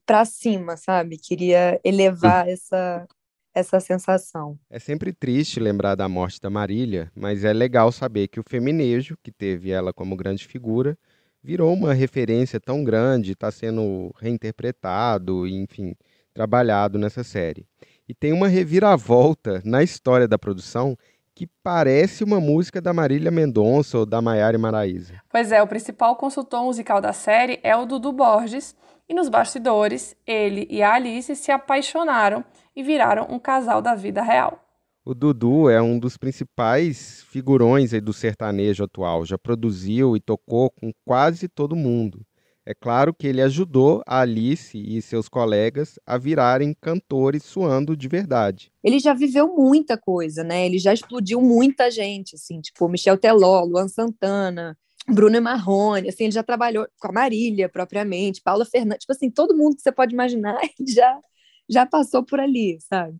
para 0.03 0.25
cima, 0.25 0.75
sabe? 0.75 1.17
Queria 1.17 1.79
elevar 1.83 2.47
essa 2.49 3.07
essa 3.53 3.79
sensação. 3.79 4.57
É 4.67 4.79
sempre 4.79 5.13
triste 5.13 5.59
lembrar 5.59 5.93
da 5.93 6.09
morte 6.09 6.41
da 6.41 6.49
Marília, 6.49 7.11
mas 7.15 7.43
é 7.43 7.53
legal 7.53 7.91
saber 7.91 8.27
que 8.27 8.39
o 8.39 8.43
feminejo, 8.43 9.15
que 9.21 9.31
teve 9.31 9.69
ela 9.69 9.93
como 9.93 10.15
grande 10.15 10.47
figura, 10.47 10.97
virou 11.43 11.73
uma 11.73 11.93
referência 11.93 12.59
tão 12.59 12.83
grande, 12.83 13.33
está 13.33 13.51
sendo 13.51 14.13
reinterpretado, 14.19 15.45
enfim, 15.45 15.93
trabalhado 16.33 16.97
nessa 16.97 17.23
série. 17.23 17.67
E 18.07 18.13
tem 18.13 18.31
uma 18.31 18.47
reviravolta 18.47 19.61
na 19.65 19.83
história 19.83 20.27
da 20.27 20.39
produção 20.39 20.97
que 21.35 21.47
parece 21.63 22.23
uma 22.23 22.39
música 22.39 22.79
da 22.79 22.93
Marília 22.93 23.31
Mendonça 23.31 23.97
ou 23.97 24.05
da 24.05 24.21
Maiara 24.21 24.57
Maraíza. 24.57 25.15
Pois 25.29 25.51
é, 25.51 25.61
o 25.61 25.67
principal 25.67 26.15
consultor 26.15 26.63
musical 26.63 27.01
da 27.01 27.11
série 27.11 27.59
é 27.63 27.75
o 27.75 27.85
Dudu 27.85 28.11
Borges, 28.11 28.75
e 29.09 29.13
nos 29.13 29.27
bastidores, 29.27 30.15
ele 30.25 30.65
e 30.69 30.81
a 30.81 30.93
Alice 30.93 31.35
se 31.35 31.51
apaixonaram 31.51 32.43
e 32.75 32.81
viraram 32.81 33.27
um 33.29 33.37
casal 33.37 33.81
da 33.81 33.95
vida 33.95 34.21
real. 34.21 34.63
O 35.05 35.13
Dudu 35.13 35.69
é 35.69 35.81
um 35.81 35.99
dos 35.99 36.15
principais 36.15 37.23
figurões 37.23 37.91
do 38.01 38.13
sertanejo 38.13 38.85
atual. 38.85 39.25
Já 39.25 39.37
produziu 39.37 40.15
e 40.15 40.21
tocou 40.21 40.69
com 40.69 40.93
quase 41.03 41.49
todo 41.49 41.75
mundo. 41.75 42.25
É 42.65 42.73
claro 42.73 43.13
que 43.13 43.27
ele 43.27 43.41
ajudou 43.41 44.01
a 44.07 44.21
Alice 44.21 44.77
e 44.77 45.01
seus 45.01 45.27
colegas 45.27 45.99
a 46.05 46.17
virarem 46.17 46.73
cantores 46.79 47.43
suando 47.43 47.97
de 47.97 48.07
verdade. 48.07 48.71
Ele 48.81 48.97
já 48.97 49.13
viveu 49.13 49.53
muita 49.53 49.97
coisa, 49.97 50.41
né? 50.41 50.65
Ele 50.65 50.79
já 50.79 50.93
explodiu 50.93 51.41
muita 51.41 51.91
gente, 51.91 52.35
assim, 52.35 52.61
tipo 52.61 52.87
Michel 52.87 53.17
Teló, 53.17 53.65
Luan 53.65 53.89
Santana, 53.89 54.77
Bruno 55.05 55.41
Marrone, 55.41 56.07
assim, 56.07 56.23
ele 56.23 56.31
já 56.31 56.43
trabalhou 56.43 56.87
com 56.97 57.09
a 57.09 57.11
Marília 57.11 57.67
propriamente, 57.67 58.41
Paula 58.41 58.63
Fernandes, 58.63 59.01
tipo 59.01 59.11
assim, 59.11 59.29
todo 59.29 59.57
mundo 59.57 59.75
que 59.75 59.81
você 59.81 59.91
pode 59.91 60.13
imaginar 60.13 60.57
já 60.87 61.19
já 61.69 61.85
passou 61.85 62.23
por 62.23 62.39
ali, 62.39 62.77
sabe? 62.81 63.17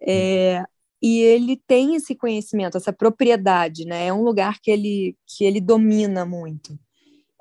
É, 0.00 0.62
e 1.02 1.20
ele 1.20 1.60
tem 1.66 1.94
esse 1.94 2.14
conhecimento, 2.14 2.76
essa 2.76 2.92
propriedade, 2.92 3.84
né? 3.84 4.06
É 4.06 4.12
um 4.12 4.22
lugar 4.22 4.58
que 4.60 4.70
ele 4.70 5.16
que 5.26 5.44
ele 5.44 5.60
domina 5.60 6.24
muito. 6.24 6.78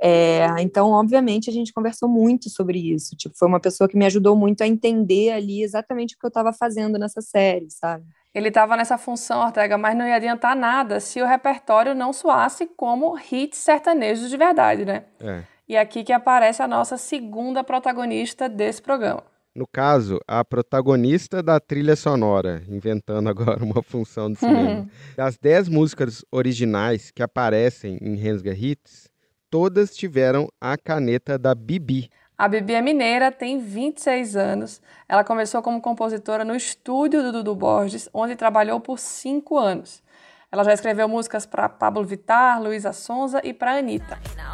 É, 0.02 0.48
então, 0.60 0.92
obviamente, 0.92 1.50
a 1.50 1.54
gente 1.54 1.74
conversou 1.74 2.10
muito 2.10 2.50
sobre 2.50 2.80
isso. 2.80 3.16
Tipo, 3.16 3.36
foi 3.38 3.48
uma 3.48 3.60
pessoa 3.60 3.88
que 3.88 3.98
me 3.98 4.06
ajudou 4.06 4.36
muito 4.36 4.62
a 4.62 4.68
entender 4.68 5.32
ali 5.32 5.64
exatamente 5.64 6.16
o 6.16 6.20
que 6.20 6.26
eu 6.26 6.30
estava 6.30 6.52
fazendo 6.52 7.00
nessa 7.00 7.22
série, 7.22 7.70
sabe? 7.70 8.06
Ele 8.34 8.50
estava 8.50 8.76
nessa 8.76 8.98
função, 8.98 9.42
Ortega, 9.46 9.78
mas 9.78 9.96
não 9.96 10.06
ia 10.06 10.16
adiantar 10.16 10.56
nada 10.56 11.00
se 11.00 11.22
o 11.22 11.26
repertório 11.26 11.96
não 11.96 12.12
soasse 12.12 12.66
como 12.76 13.18
hits 13.18 13.58
sertanejos 13.60 14.30
de 14.30 14.36
verdade, 14.36 14.84
né? 14.84 15.06
É. 15.22 15.44
E 15.68 15.78
aqui 15.78 16.04
que 16.04 16.12
aparece 16.12 16.62
a 16.62 16.68
nossa 16.68 16.98
segunda 16.98 17.64
protagonista 17.64 18.50
desse 18.50 18.82
programa. 18.82 19.24
No 19.56 19.66
caso, 19.66 20.20
a 20.28 20.44
protagonista 20.44 21.42
da 21.42 21.62
trilha 21.62 21.96
sonora, 21.96 22.62
inventando 22.68 23.30
agora 23.32 23.64
uma 23.64 23.82
função 23.82 24.30
do 24.30 24.38
cinema. 24.38 24.86
Das 25.16 25.38
dez 25.38 25.70
músicas 25.70 26.26
originais 26.30 27.10
que 27.10 27.24
aparecem 27.24 27.98
em 28.02 28.16
Rensga 28.16 28.54
Hits, 28.54 29.10
todas 29.50 29.96
tiveram 29.96 30.50
a 30.60 30.78
caneta 30.78 31.40
da 31.40 31.56
Bibi. 31.56 32.10
A 32.38 32.50
Bibi 32.50 32.74
é 32.74 32.82
mineira, 32.82 33.32
tem 33.32 33.58
26 33.58 34.36
anos. 34.36 34.82
Ela 35.08 35.24
começou 35.24 35.62
como 35.62 35.80
compositora 35.80 36.44
no 36.44 36.54
estúdio 36.54 37.24
do 37.24 37.32
Dudu 37.32 37.56
Borges, 37.56 38.10
onde 38.14 38.36
trabalhou 38.36 38.82
por 38.82 39.00
cinco 39.00 39.58
anos. 39.58 40.04
Ela 40.52 40.66
já 40.66 40.74
escreveu 40.74 41.08
músicas 41.08 41.46
para 41.46 41.70
Pablo 41.70 42.04
Vittar, 42.04 42.62
Luísa 42.62 42.92
Sonza 42.92 43.40
e 43.42 43.54
para 43.54 43.78
Anitta. 43.78 44.20
Na 44.36 44.52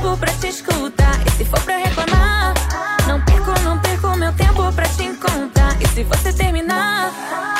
tempo 0.00 0.16
pra 0.16 0.32
te 0.32 0.48
escutar. 0.48 1.26
E 1.26 1.30
se 1.30 1.44
for 1.44 1.62
pra 1.62 1.76
reclamar, 1.76 2.54
não 3.06 3.22
perco, 3.22 3.60
não 3.62 3.80
perco 3.80 4.16
meu 4.16 4.32
tempo 4.34 4.72
pra 4.72 4.88
te 4.88 5.02
encontrar. 5.02 5.80
E 5.80 5.86
se 5.88 6.02
você 6.04 6.32
terminar, 6.32 7.12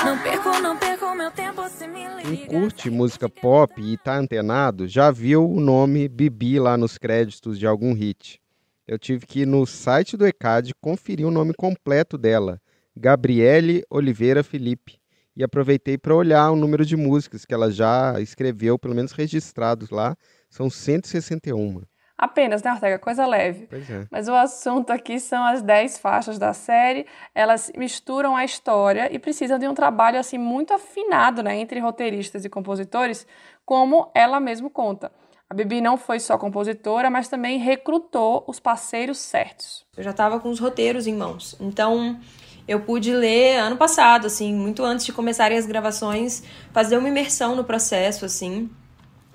não 0.05 0.19
perco, 0.19 0.49
não 0.61 0.77
perco 0.79 1.15
meu 1.15 1.31
tempo 1.31 1.69
se 1.69 1.87
me. 1.87 2.01
Quem 2.23 2.47
curte 2.47 2.89
música 2.89 3.29
pop 3.29 3.81
e 3.81 3.97
tá 3.99 4.17
antenado, 4.17 4.89
já 4.89 5.11
viu 5.11 5.49
o 5.49 5.61
nome 5.61 6.09
Bibi 6.09 6.59
lá 6.59 6.77
nos 6.79 6.97
créditos 6.97 7.59
de 7.59 7.67
algum 7.67 7.93
hit. 7.93 8.41
Eu 8.87 8.99
tive 8.99 9.27
que 9.27 9.41
ir 9.41 9.47
no 9.47 9.67
site 9.67 10.17
do 10.17 10.27
ECAD 10.27 10.75
conferir 10.81 11.27
o 11.27 11.31
nome 11.31 11.53
completo 11.55 12.17
dela. 12.17 12.61
Gabriele 12.97 13.85
Oliveira 13.91 14.43
Felipe 14.43 14.99
e 15.37 15.45
aproveitei 15.45 15.97
para 15.97 16.15
olhar 16.15 16.51
o 16.51 16.57
número 16.57 16.85
de 16.85 16.97
músicas 16.97 17.45
que 17.45 17.55
ela 17.55 17.71
já 17.71 18.21
escreveu, 18.21 18.79
pelo 18.79 18.95
menos 18.95 19.13
registrados 19.13 19.91
lá, 19.91 20.17
são 20.49 20.69
161. 20.69 21.83
Apenas, 22.21 22.63
né, 22.63 22.71
Ortega? 22.71 22.99
Coisa 22.99 23.25
leve. 23.25 23.67
Pois 23.67 23.89
é. 23.89 24.07
Mas 24.11 24.29
o 24.29 24.35
assunto 24.35 24.91
aqui 24.91 25.19
são 25.19 25.43
as 25.43 25.63
10 25.63 25.97
faixas 25.97 26.39
da 26.39 26.53
série. 26.53 27.07
Elas 27.35 27.73
misturam 27.75 28.37
a 28.37 28.45
história 28.45 29.09
e 29.11 29.19
precisam 29.19 29.59
de 29.59 29.67
um 29.67 29.73
trabalho 29.73 30.19
assim 30.19 30.37
muito 30.37 30.75
afinado, 30.75 31.43
né, 31.43 31.57
entre 31.57 31.81
roteiristas 31.81 32.45
e 32.45 32.51
compositores, 32.51 33.27
como 33.65 34.11
ela 34.15 34.39
mesmo 34.39 34.69
conta. 34.69 35.11
A 35.49 35.55
Bibi 35.55 35.81
não 35.81 35.97
foi 35.97 36.21
só 36.21 36.37
compositora, 36.37 37.09
mas 37.09 37.27
também 37.27 37.59
recrutou 37.59 38.45
os 38.47 38.61
parceiros 38.61 39.17
certos. 39.17 39.87
Eu 39.97 40.05
já 40.05 40.11
estava 40.11 40.39
com 40.39 40.51
os 40.51 40.61
roteiros 40.61 41.07
em 41.07 41.15
mãos. 41.15 41.57
Então, 41.59 42.21
eu 42.69 42.81
pude 42.81 43.15
ler 43.15 43.57
ano 43.57 43.79
passado, 43.79 44.27
assim, 44.27 44.55
muito 44.55 44.85
antes 44.85 45.07
de 45.07 45.13
começarem 45.13 45.57
as 45.57 45.65
gravações, 45.65 46.43
fazer 46.71 46.99
uma 46.99 47.09
imersão 47.09 47.57
no 47.57 47.65
processo, 47.65 48.27
assim, 48.27 48.71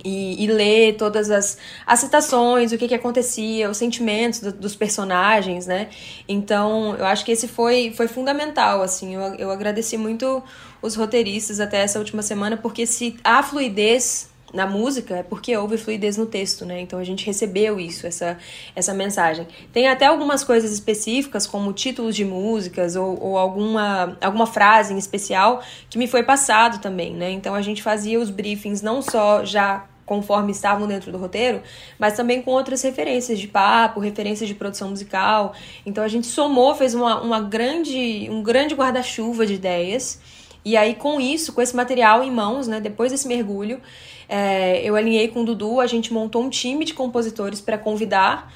e, 0.04 0.44
e, 0.44 0.48
ler 0.48 0.98
todas 0.98 1.32
as, 1.32 1.58
as 1.86 2.00
citações, 2.00 2.72
o 2.72 2.78
que, 2.78 2.88
que 2.88 2.94
acontecia, 2.94 3.70
os 3.70 3.78
sentimentos 3.78 4.40
do, 4.40 4.52
dos 4.52 4.76
personagens, 4.76 5.66
né? 5.66 5.90
Então, 6.28 6.96
eu 6.96 7.06
acho 7.06 7.26
que 7.26 7.32
esse 7.32 7.48
foi, 7.48 7.92
foi 7.96 8.08
fundamental, 8.08 8.82
assim. 8.82 9.16
Eu, 9.16 9.22
eu 9.36 9.52
agradeci 9.52 9.98
muito 9.98 10.44
os 10.82 10.96
roteiristas 10.96 11.60
até 11.60 11.78
essa 11.78 11.98
última 11.98 12.22
semana, 12.22 12.56
porque 12.56 12.86
se 12.86 13.18
há 13.24 13.42
fluidez 13.42 14.30
na 14.54 14.66
música 14.66 15.18
é 15.18 15.24
porque 15.24 15.56
houve 15.58 15.78
fluidez 15.78 16.18
no 16.18 16.26
texto, 16.26 16.66
né? 16.66 16.80
Então 16.80 16.98
a 17.00 17.04
gente 17.04 17.26
recebeu 17.26 17.80
isso, 17.80 18.08
essa, 18.08 18.38
essa 18.76 18.94
mensagem. 18.94 19.48
Tem 19.74 19.88
até 19.88 20.06
algumas 20.06 20.44
coisas 20.44 20.72
específicas, 20.72 21.46
como 21.46 21.74
títulos 21.74 22.16
de 22.16 22.24
músicas 22.24 22.96
ou, 22.96 23.22
ou 23.22 23.38
alguma, 23.38 24.18
alguma 24.22 24.46
frase 24.46 24.94
em 24.94 24.98
especial 24.98 25.62
que 25.90 25.98
me 25.98 26.08
foi 26.08 26.24
passado 26.24 26.80
também, 26.82 27.14
né? 27.14 27.32
Então 27.32 27.54
a 27.54 27.62
gente 27.62 27.84
fazia 27.84 28.20
os 28.20 28.30
briefings 28.30 28.82
não 28.82 29.02
só 29.02 29.44
já 29.44 29.86
conforme 30.06 30.52
estavam 30.52 30.88
dentro 30.88 31.12
do 31.12 31.18
roteiro, 31.18 31.62
mas 31.98 32.16
também 32.16 32.42
com 32.42 32.52
outras 32.52 32.82
referências 32.82 33.40
de 33.40 33.48
papo, 33.48 34.00
referências 34.00 34.48
de 34.48 34.54
produção 34.54 34.90
musical. 34.90 35.54
Então 35.86 36.04
a 36.04 36.08
gente 36.08 36.28
somou, 36.28 36.76
fez 36.76 36.94
uma, 36.94 37.22
uma 37.22 37.42
grande, 37.42 38.28
um 38.30 38.44
grande 38.44 38.76
guarda-chuva 38.76 39.46
de 39.46 39.56
ideias. 39.56 40.22
E 40.64 40.76
aí, 40.76 40.96
com 40.96 41.20
isso, 41.20 41.54
com 41.54 41.62
esse 41.62 41.76
material 41.76 42.24
em 42.24 42.32
mãos, 42.32 42.68
né, 42.68 42.80
depois 42.80 43.12
desse 43.12 43.28
mergulho, 43.28 43.80
é, 44.28 44.82
eu 44.84 44.96
alinhei 44.96 45.28
com 45.28 45.42
o 45.42 45.46
Dudu, 45.46 45.80
a 45.80 45.88
gente 45.88 46.14
montou 46.14 46.44
um 46.44 46.50
time 46.50 46.86
de 46.86 46.94
compositores 46.94 47.62
para 47.62 47.78
convidar 47.78 48.52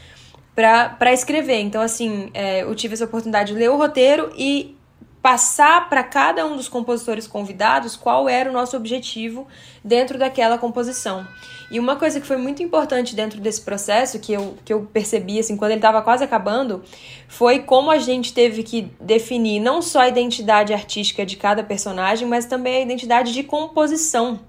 para 0.56 1.14
escrever. 1.14 1.62
Então, 1.62 1.82
assim, 1.82 2.30
é, 2.34 2.64
eu 2.64 2.76
tive 2.76 2.94
essa 2.94 3.06
oportunidade 3.06 3.54
de 3.54 3.60
ler 3.60 3.70
o 3.70 3.78
roteiro 3.78 4.30
e 4.38 4.76
passar 5.22 5.90
para 5.90 6.04
cada 6.04 6.46
um 6.46 6.56
dos 6.56 6.70
compositores 6.70 7.28
convidados 7.28 7.96
qual 7.96 8.30
era 8.30 8.50
o 8.50 8.54
nosso 8.54 8.76
objetivo 8.76 9.48
dentro 9.84 10.18
daquela 10.18 10.58
composição. 10.58 11.28
E 11.70 11.80
uma 11.80 11.98
coisa 11.98 12.20
que 12.20 12.26
foi 12.26 12.38
muito 12.38 12.64
importante 12.64 13.16
dentro 13.16 13.40
desse 13.40 13.62
processo, 13.62 14.20
que 14.20 14.34
eu, 14.34 14.58
que 14.66 14.74
eu 14.74 14.88
percebi 14.92 15.38
assim, 15.38 15.56
quando 15.56 15.72
ele 15.72 15.80
estava 15.80 16.02
quase 16.02 16.24
acabando, 16.24 16.84
foi 17.28 17.60
como 17.60 17.92
a 17.92 18.00
gente 18.00 18.34
teve 18.34 18.64
que 18.64 18.92
definir 19.00 19.60
não 19.60 19.82
só 19.82 20.00
a 20.00 20.08
identidade 20.08 20.74
artística 20.74 21.26
de 21.26 21.36
cada 21.36 21.64
personagem, 21.64 22.28
mas 22.28 22.46
também 22.46 22.78
a 22.78 22.82
identidade 22.82 23.34
de 23.34 23.44
composição 23.44 24.40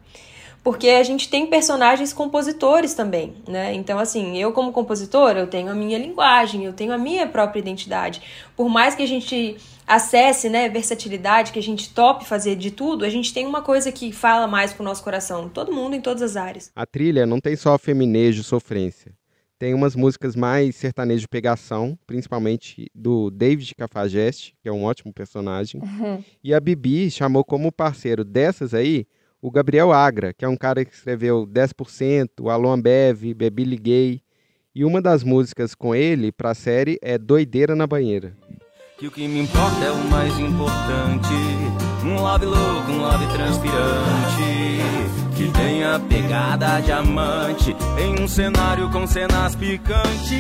porque 0.63 0.89
a 0.89 1.03
gente 1.03 1.29
tem 1.29 1.47
personagens 1.47 2.13
compositores 2.13 2.95
também, 2.95 3.35
né? 3.49 3.73
Então, 3.75 3.99
assim, 3.99 4.37
eu 4.37 4.53
como 4.53 4.73
compositor, 4.73 5.33
eu 5.37 5.47
tenho 5.47 5.71
a 5.71 5.75
minha 5.75 5.99
linguagem, 5.99 6.65
eu 6.65 6.73
tenho 6.73 6.93
a 6.93 6.99
minha 6.99 7.27
própria 7.27 7.61
identidade. 7.61 8.21
Por 8.57 8.69
mais 8.69 8.95
que 8.95 9.03
a 9.03 9.07
gente 9.07 9.57
acesse, 9.87 10.49
né, 10.49 10.69
versatilidade, 10.69 11.51
que 11.51 11.59
a 11.59 11.63
gente 11.63 11.93
tope 11.93 12.25
fazer 12.25 12.55
de 12.55 12.71
tudo, 12.71 13.05
a 13.05 13.09
gente 13.09 13.35
tem 13.35 13.47
uma 13.47 13.61
coisa 13.61 13.91
que 13.91 14.13
fala 14.13 14.47
mais 14.47 14.73
com 14.73 14.83
o 14.83 14.87
nosso 14.87 15.03
coração, 15.03 15.49
todo 15.49 15.73
mundo 15.73 15.97
em 15.97 16.01
todas 16.01 16.23
as 16.23 16.37
áreas. 16.37 16.71
A 16.77 16.87
trilha 16.87 17.27
não 17.27 17.41
tem 17.41 17.57
só 17.57 17.77
feminejo, 17.77 18.45
sofrência. 18.45 19.13
Tem 19.59 19.75
umas 19.75 19.95
músicas 19.97 20.37
mais 20.37 20.77
sertanejo 20.77 21.29
pegação, 21.29 21.99
principalmente 22.07 22.91
do 22.95 23.31
David 23.31 23.75
Cafajeste, 23.75 24.55
que 24.63 24.69
é 24.69 24.73
um 24.73 24.85
ótimo 24.85 25.13
personagem. 25.13 25.83
Uhum. 25.83 26.23
E 26.43 26.55
a 26.55 26.61
Bibi 26.61 27.11
chamou 27.11 27.45
como 27.45 27.73
parceiro 27.73 28.25
dessas 28.25 28.73
aí 28.73 29.07
o 29.43 29.51
Gabriel 29.51 29.93
Agra, 29.93 30.33
que 30.33 30.45
é 30.45 30.49
um 30.49 30.57
cara 30.57 30.85
que 30.85 30.95
escreveu 30.95 31.47
10%, 31.47 32.29
o 32.41 32.51
Alon 32.51 32.73
Ambev, 32.73 33.35
Bebi 33.35 33.65
Liguei. 33.65 34.23
E 34.75 34.85
uma 34.85 35.01
das 35.01 35.25
músicas 35.25 35.75
com 35.75 35.95
ele 35.95 36.31
para 36.31 36.51
a 36.51 36.55
série 36.55 36.99
é 37.03 37.19
Doideira 37.19 37.75
na 37.75 37.87
Banheira. 37.87 38.37
Que 38.99 39.07
o 39.07 39.11
que 39.11 39.27
me 39.27 39.41
importa 39.41 39.85
é 39.85 39.91
o 39.91 40.05
mais 40.11 40.39
importante. 40.39 41.33
Um 42.05 42.17
love 42.17 42.45
louco, 42.45 42.91
um 42.93 42.99
love 42.99 43.27
transpirante. 43.33 43.81
Que 45.37 45.51
tenha 45.53 45.99
pegada 46.01 46.81
diamante 46.81 47.75
em 47.99 48.23
um 48.23 48.29
cenário 48.29 48.91
com 48.91 49.07
cenas 49.07 49.57
picantes. 49.57 50.31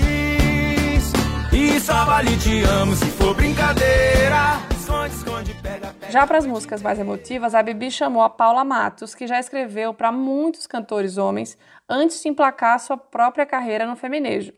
E 1.52 1.80
só 1.80 2.04
vale 2.04 2.36
te 2.36 2.62
amo 2.62 2.94
se 2.94 3.06
for 3.06 3.34
brincadeira. 3.34 4.60
Esconde, 4.78 5.14
esconde, 5.14 5.54
pega. 5.62 5.99
Já 6.10 6.26
para 6.26 6.38
as 6.38 6.46
músicas 6.46 6.82
mais 6.82 6.98
emotivas, 6.98 7.54
a 7.54 7.62
Bibi 7.62 7.88
chamou 7.88 8.20
a 8.22 8.28
Paula 8.28 8.64
Matos, 8.64 9.14
que 9.14 9.28
já 9.28 9.38
escreveu 9.38 9.94
para 9.94 10.10
muitos 10.10 10.66
cantores 10.66 11.16
homens 11.16 11.56
antes 11.88 12.20
de 12.20 12.28
emplacar 12.28 12.80
sua 12.80 12.96
própria 12.96 13.46
carreira 13.46 13.86
no 13.86 13.94
feminejo. 13.94 14.52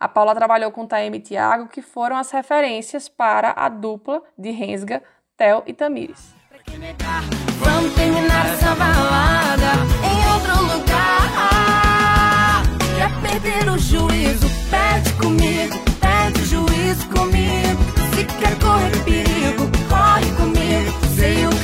A 0.00 0.08
Paula 0.08 0.34
trabalhou 0.34 0.72
com 0.72 0.84
Taeme 0.88 1.18
e 1.18 1.20
Thiago, 1.20 1.68
que 1.68 1.80
foram 1.80 2.16
as 2.16 2.32
referências 2.32 3.08
para 3.08 3.52
a 3.56 3.68
dupla 3.68 4.20
de 4.36 4.50
Rensga, 4.50 5.00
Tel 5.36 5.62
e 5.68 5.72
Tamires. 5.72 6.34
Vamos 7.60 7.94
terminar 7.94 8.46
essa 8.46 8.74
balada 8.74 9.74
em 10.02 10.18
outro 10.34 10.62
lugar. 10.74 12.62
Quer 12.96 13.40
perder 13.40 13.70
o 13.70 13.78
juízo? 13.78 14.48
Perde 14.68 15.12
comigo, 15.12 15.78
perde 16.00 16.40
o 16.40 16.44
juízo 16.44 17.08
comigo. 17.08 18.07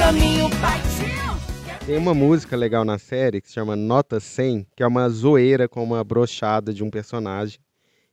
Caminho, 0.05 0.51
Tem 1.87 1.97
uma 1.97 2.13
música 2.13 2.55
legal 2.55 2.85
na 2.85 2.99
série 2.99 3.41
que 3.41 3.49
se 3.49 3.55
chama 3.55 3.75
Nota 3.75 4.21
100, 4.21 4.67
que 4.77 4.83
é 4.83 4.87
uma 4.87 5.09
zoeira 5.09 5.67
com 5.67 5.83
uma 5.83 6.05
brochada 6.05 6.75
de 6.75 6.85
um 6.85 6.91
personagem 6.91 7.59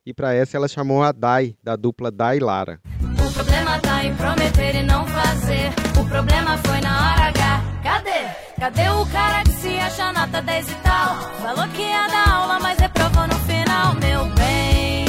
e 0.06 0.14
para 0.14 0.34
essa 0.34 0.56
ela 0.56 0.70
chamou 0.70 1.04
a 1.04 1.12
Dai, 1.12 1.54
da 1.62 1.76
dupla 1.76 2.10
Dai 2.10 2.40
Lara. 2.40 2.80
O 3.02 3.34
problema 3.34 3.78
tá 3.80 4.06
em 4.06 4.16
prometer 4.16 4.76
e 4.76 4.84
não 4.84 5.06
fazer. 5.06 5.68
O 6.00 6.08
problema 6.08 6.58
foi 6.60 6.80
na 6.80 7.12
hora 7.12 7.28
H. 7.28 7.62
Cadê? 7.84 8.26
Cadê 8.58 8.90
o 8.90 9.06
cara 9.08 9.44
que 9.44 9.52
se 9.52 9.78
acha 9.78 10.14
nota 10.14 10.42
10 10.42 10.72
e 10.72 10.76
tal? 10.76 11.16
Falou 11.42 11.68
que 11.74 11.82
ia 11.82 12.08
dar 12.08 12.30
aula, 12.30 12.60
mas 12.62 12.80
reprovou 12.80 13.28
no 13.28 13.36
final, 13.40 13.96
meu 13.96 14.34
bem. 14.36 15.06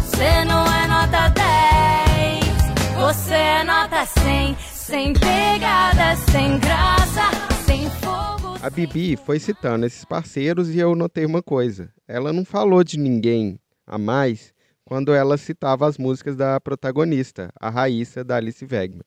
Você 0.00 0.44
não 0.44 0.66
é 0.74 0.88
nota 0.88 1.28
10, 1.28 2.96
você 2.98 3.32
é 3.32 3.62
nota 3.62 4.04
100. 4.06 4.69
Sem 4.90 5.12
pegada, 5.12 6.16
sem 6.32 6.58
graça, 6.58 7.30
sem 7.64 7.88
fogo. 8.00 8.58
A 8.60 8.68
Bibi 8.68 9.16
foi 9.16 9.38
citando 9.38 9.86
esses 9.86 10.04
parceiros 10.04 10.68
e 10.74 10.80
eu 10.80 10.96
notei 10.96 11.24
uma 11.24 11.40
coisa. 11.40 11.92
Ela 12.08 12.32
não 12.32 12.44
falou 12.44 12.82
de 12.82 12.98
ninguém 12.98 13.60
a 13.86 13.96
mais 13.96 14.52
quando 14.84 15.14
ela 15.14 15.36
citava 15.36 15.86
as 15.86 15.96
músicas 15.96 16.34
da 16.34 16.58
protagonista, 16.58 17.52
a 17.60 17.70
Raíssa 17.70 18.24
da 18.24 18.34
Alice 18.34 18.66
Wegman. 18.68 19.04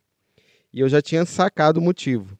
E 0.72 0.80
eu 0.80 0.88
já 0.88 1.02
tinha 1.02 1.26
sacado 1.26 1.82
o 1.82 1.84
motivo. 1.84 2.38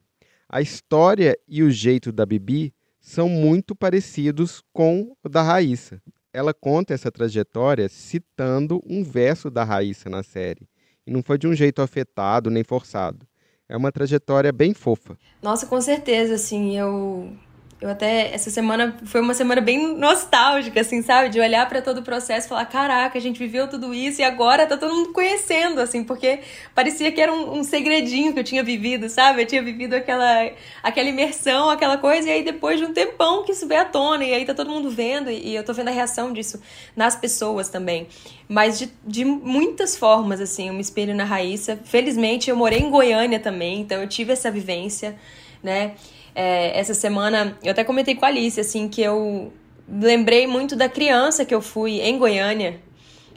A 0.48 0.62
história 0.62 1.36
e 1.46 1.62
o 1.62 1.70
jeito 1.70 2.10
da 2.10 2.24
Bibi 2.24 2.72
são 2.98 3.28
muito 3.28 3.76
parecidos 3.76 4.62
com 4.72 5.14
o 5.22 5.28
da 5.28 5.42
Raíssa. 5.42 6.00
Ela 6.32 6.54
conta 6.54 6.94
essa 6.94 7.12
trajetória 7.12 7.90
citando 7.90 8.80
um 8.86 9.04
verso 9.04 9.50
da 9.50 9.64
Raíssa 9.64 10.08
na 10.08 10.22
série. 10.22 10.66
E 11.06 11.10
não 11.10 11.22
foi 11.22 11.36
de 11.36 11.46
um 11.46 11.54
jeito 11.54 11.82
afetado 11.82 12.48
nem 12.48 12.64
forçado. 12.64 13.26
É 13.68 13.76
uma 13.76 13.90
trajetória 13.90 14.52
bem 14.52 14.74
fofa. 14.74 15.16
Nossa, 15.42 15.66
com 15.66 15.80
certeza, 15.80 16.34
assim, 16.34 16.78
eu 16.78 17.32
eu 17.80 17.90
até, 17.90 18.32
essa 18.32 18.50
semana 18.50 18.96
foi 19.04 19.20
uma 19.20 19.34
semana 19.34 19.60
bem 19.60 19.96
nostálgica, 19.96 20.80
assim, 20.80 21.02
sabe? 21.02 21.28
De 21.28 21.40
olhar 21.40 21.68
para 21.68 21.82
todo 21.82 21.98
o 21.98 22.02
processo 22.02 22.46
e 22.46 22.48
falar: 22.48 22.64
caraca, 22.66 23.18
a 23.18 23.20
gente 23.20 23.38
viveu 23.38 23.68
tudo 23.68 23.92
isso 23.92 24.20
e 24.20 24.24
agora 24.24 24.66
tá 24.66 24.76
todo 24.76 24.94
mundo 24.94 25.12
conhecendo, 25.12 25.80
assim, 25.80 26.04
porque 26.04 26.40
parecia 26.74 27.10
que 27.12 27.20
era 27.20 27.32
um, 27.32 27.58
um 27.58 27.64
segredinho 27.64 28.32
que 28.32 28.38
eu 28.38 28.44
tinha 28.44 28.62
vivido, 28.62 29.08
sabe? 29.08 29.42
Eu 29.42 29.46
tinha 29.46 29.62
vivido 29.62 29.94
aquela, 29.94 30.50
aquela 30.82 31.08
imersão, 31.08 31.68
aquela 31.68 31.98
coisa, 31.98 32.28
e 32.28 32.32
aí 32.32 32.42
depois 32.44 32.78
de 32.78 32.86
um 32.86 32.92
tempão 32.92 33.42
que 33.44 33.52
isso 33.52 33.66
veio 33.66 33.82
à 33.82 33.84
tona, 33.84 34.24
e 34.24 34.32
aí 34.32 34.44
tá 34.44 34.54
todo 34.54 34.70
mundo 34.70 34.88
vendo, 34.88 35.30
e, 35.30 35.48
e 35.48 35.54
eu 35.54 35.64
tô 35.64 35.74
vendo 35.74 35.88
a 35.88 35.92
reação 35.92 36.32
disso 36.32 36.62
nas 36.96 37.16
pessoas 37.16 37.68
também. 37.68 38.06
Mas 38.48 38.78
de, 38.78 38.90
de 39.04 39.24
muitas 39.24 39.96
formas, 39.96 40.40
assim, 40.40 40.68
eu 40.68 40.74
me 40.74 40.80
espelho 40.80 41.14
na 41.14 41.24
Raíssa. 41.24 41.78
Felizmente, 41.84 42.48
eu 42.48 42.56
morei 42.56 42.78
em 42.78 42.90
Goiânia 42.90 43.40
também, 43.40 43.80
então 43.80 44.00
eu 44.00 44.08
tive 44.08 44.32
essa 44.32 44.50
vivência, 44.50 45.16
né? 45.62 45.94
É, 46.34 46.78
essa 46.78 46.94
semana, 46.94 47.56
eu 47.62 47.70
até 47.70 47.84
comentei 47.84 48.14
com 48.14 48.24
a 48.24 48.28
Alice, 48.28 48.60
assim, 48.60 48.88
que 48.88 49.00
eu 49.00 49.52
lembrei 49.88 50.46
muito 50.46 50.74
da 50.74 50.88
criança 50.88 51.44
que 51.44 51.54
eu 51.54 51.60
fui 51.60 52.00
em 52.00 52.18
Goiânia 52.18 52.80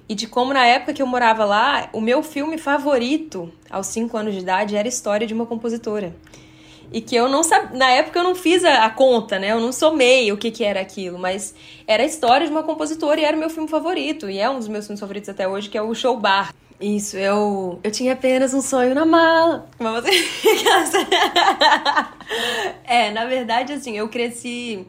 e 0.09 0.15
de 0.15 0.25
como 0.25 0.53
na 0.53 0.65
época 0.65 0.93
que 0.93 1.01
eu 1.01 1.07
morava 1.07 1.43
lá, 1.43 1.89
o 1.91 1.99
meu 1.99 2.23
filme 2.23 2.57
favorito 2.57 3.51
aos 3.69 3.87
5 3.87 4.15
anos 4.17 4.33
de 4.33 4.39
idade 4.39 4.75
era 4.75 4.87
História 4.87 5.27
de 5.27 5.33
uma 5.33 5.45
Compositora. 5.45 6.15
E 6.91 7.01
que 7.01 7.13
eu 7.13 7.27
não 7.27 7.43
sabia, 7.43 7.77
na 7.77 7.89
época 7.89 8.17
eu 8.17 8.23
não 8.23 8.33
fiz 8.33 8.63
a, 8.63 8.85
a, 8.85 8.89
conta, 8.89 9.37
né? 9.37 9.51
Eu 9.51 9.59
não 9.59 9.73
somei 9.73 10.31
o 10.31 10.37
que, 10.37 10.49
que 10.49 10.63
era 10.63 10.79
aquilo, 10.79 11.19
mas 11.19 11.53
era 11.85 12.03
a 12.03 12.05
história 12.05 12.47
de 12.47 12.51
uma 12.51 12.63
compositora 12.63 13.19
e 13.19 13.25
era 13.25 13.35
o 13.35 13.39
meu 13.39 13.49
filme 13.49 13.67
favorito. 13.67 14.29
E 14.29 14.39
é 14.39 14.49
um 14.49 14.57
dos 14.57 14.69
meus 14.69 14.85
filmes 14.85 15.01
favoritos 15.01 15.27
até 15.27 15.45
hoje, 15.45 15.69
que 15.69 15.77
é 15.77 15.81
o 15.81 15.93
Show 15.93 16.15
Bar. 16.17 16.53
Isso, 16.79 17.17
eu, 17.17 17.79
eu 17.83 17.91
tinha 17.91 18.13
apenas 18.13 18.53
um 18.53 18.61
sonho 18.61 18.93
na 18.93 19.03
mala. 19.05 19.67
Mas 19.79 20.05
é, 22.85 23.09
na 23.11 23.25
verdade, 23.25 23.73
assim, 23.73 23.97
eu 23.97 24.07
cresci 24.07 24.85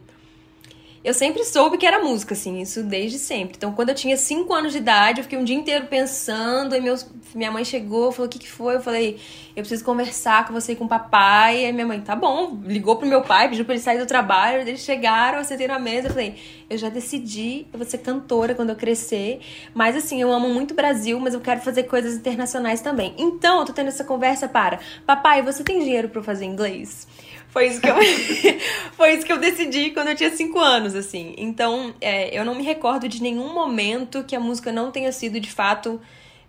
eu 1.04 1.14
sempre 1.14 1.44
soube 1.44 1.78
que 1.78 1.86
era 1.86 2.02
música, 2.02 2.34
assim, 2.34 2.60
isso 2.60 2.82
desde 2.82 3.18
sempre. 3.18 3.54
Então, 3.56 3.72
quando 3.72 3.90
eu 3.90 3.94
tinha 3.94 4.16
5 4.16 4.52
anos 4.52 4.72
de 4.72 4.78
idade, 4.78 5.20
eu 5.20 5.24
fiquei 5.24 5.38
um 5.38 5.44
dia 5.44 5.56
inteiro 5.56 5.86
pensando, 5.86 6.74
e 6.74 6.80
meus, 6.80 7.08
minha 7.34 7.50
mãe 7.50 7.64
chegou, 7.64 8.10
falou: 8.10 8.26
o 8.26 8.28
que, 8.28 8.38
que 8.38 8.48
foi? 8.48 8.76
Eu 8.76 8.80
falei: 8.80 9.18
eu 9.54 9.62
preciso 9.62 9.84
conversar 9.84 10.46
com 10.46 10.52
você 10.52 10.72
e 10.72 10.76
com 10.76 10.84
o 10.84 10.88
papai. 10.88 11.62
E 11.62 11.66
aí 11.66 11.72
minha 11.72 11.86
mãe, 11.86 12.00
tá 12.00 12.16
bom, 12.16 12.60
ligou 12.64 12.96
pro 12.96 13.06
meu 13.06 13.22
pai, 13.22 13.48
pediu 13.48 13.64
pra 13.64 13.74
ele 13.74 13.82
sair 13.82 13.98
do 13.98 14.06
trabalho. 14.06 14.60
Eles 14.60 14.80
chegaram, 14.80 15.38
eu 15.38 15.44
sentei 15.44 15.66
na 15.66 15.78
mesa, 15.78 16.08
eu 16.08 16.12
falei: 16.12 16.34
eu 16.68 16.76
já 16.76 16.88
decidi, 16.88 17.66
eu 17.72 17.78
vou 17.78 17.86
ser 17.86 17.98
cantora 17.98 18.54
quando 18.54 18.70
eu 18.70 18.76
crescer. 18.76 19.40
Mas 19.74 19.96
assim, 19.96 20.20
eu 20.20 20.32
amo 20.32 20.48
muito 20.48 20.72
o 20.72 20.74
Brasil, 20.74 21.18
mas 21.20 21.34
eu 21.34 21.40
quero 21.40 21.60
fazer 21.60 21.84
coisas 21.84 22.14
internacionais 22.14 22.80
também. 22.80 23.14
Então, 23.16 23.60
eu 23.60 23.66
tô 23.66 23.72
tendo 23.72 23.88
essa 23.88 24.04
conversa 24.04 24.48
para: 24.48 24.80
papai, 25.06 25.42
você 25.42 25.62
tem 25.62 25.78
dinheiro 25.78 26.08
para 26.08 26.22
fazer 26.22 26.44
inglês? 26.44 27.06
Foi 27.48 27.66
isso 27.66 27.80
que 27.80 27.88
eu, 27.88 27.96
foi 28.92 29.14
isso 29.14 29.26
que 29.26 29.32
eu 29.32 29.38
decidi 29.38 29.90
quando 29.90 30.08
eu 30.08 30.16
tinha 30.16 30.30
cinco 30.30 30.58
anos, 30.58 30.94
assim. 30.94 31.34
Então, 31.38 31.94
é, 32.00 32.38
eu 32.38 32.44
não 32.44 32.54
me 32.54 32.62
recordo 32.62 33.08
de 33.08 33.22
nenhum 33.22 33.52
momento 33.52 34.22
que 34.24 34.36
a 34.36 34.40
música 34.40 34.70
não 34.70 34.90
tenha 34.90 35.10
sido, 35.12 35.40
de 35.40 35.50
fato, 35.50 36.00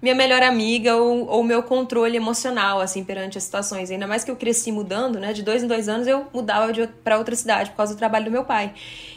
minha 0.01 0.15
melhor 0.15 0.43
amiga 0.43 0.95
ou, 0.95 1.27
ou 1.27 1.43
meu 1.43 1.63
controle 1.63 2.15
emocional, 2.15 2.79
assim, 2.79 3.03
perante 3.03 3.37
as 3.37 3.43
situações. 3.43 3.91
Ainda 3.91 4.07
mais 4.07 4.23
que 4.23 4.31
eu 4.31 4.35
cresci 4.35 4.71
mudando, 4.71 5.19
né? 5.19 5.33
De 5.33 5.43
dois 5.43 5.63
em 5.63 5.67
dois 5.67 5.87
anos 5.87 6.07
eu 6.07 6.27
mudava 6.33 6.71
para 7.03 7.17
outra 7.17 7.35
cidade 7.35 7.69
por 7.71 7.77
causa 7.77 7.93
do 7.93 7.97
trabalho 7.97 8.25
do 8.25 8.31
meu 8.31 8.43
pai. 8.43 8.73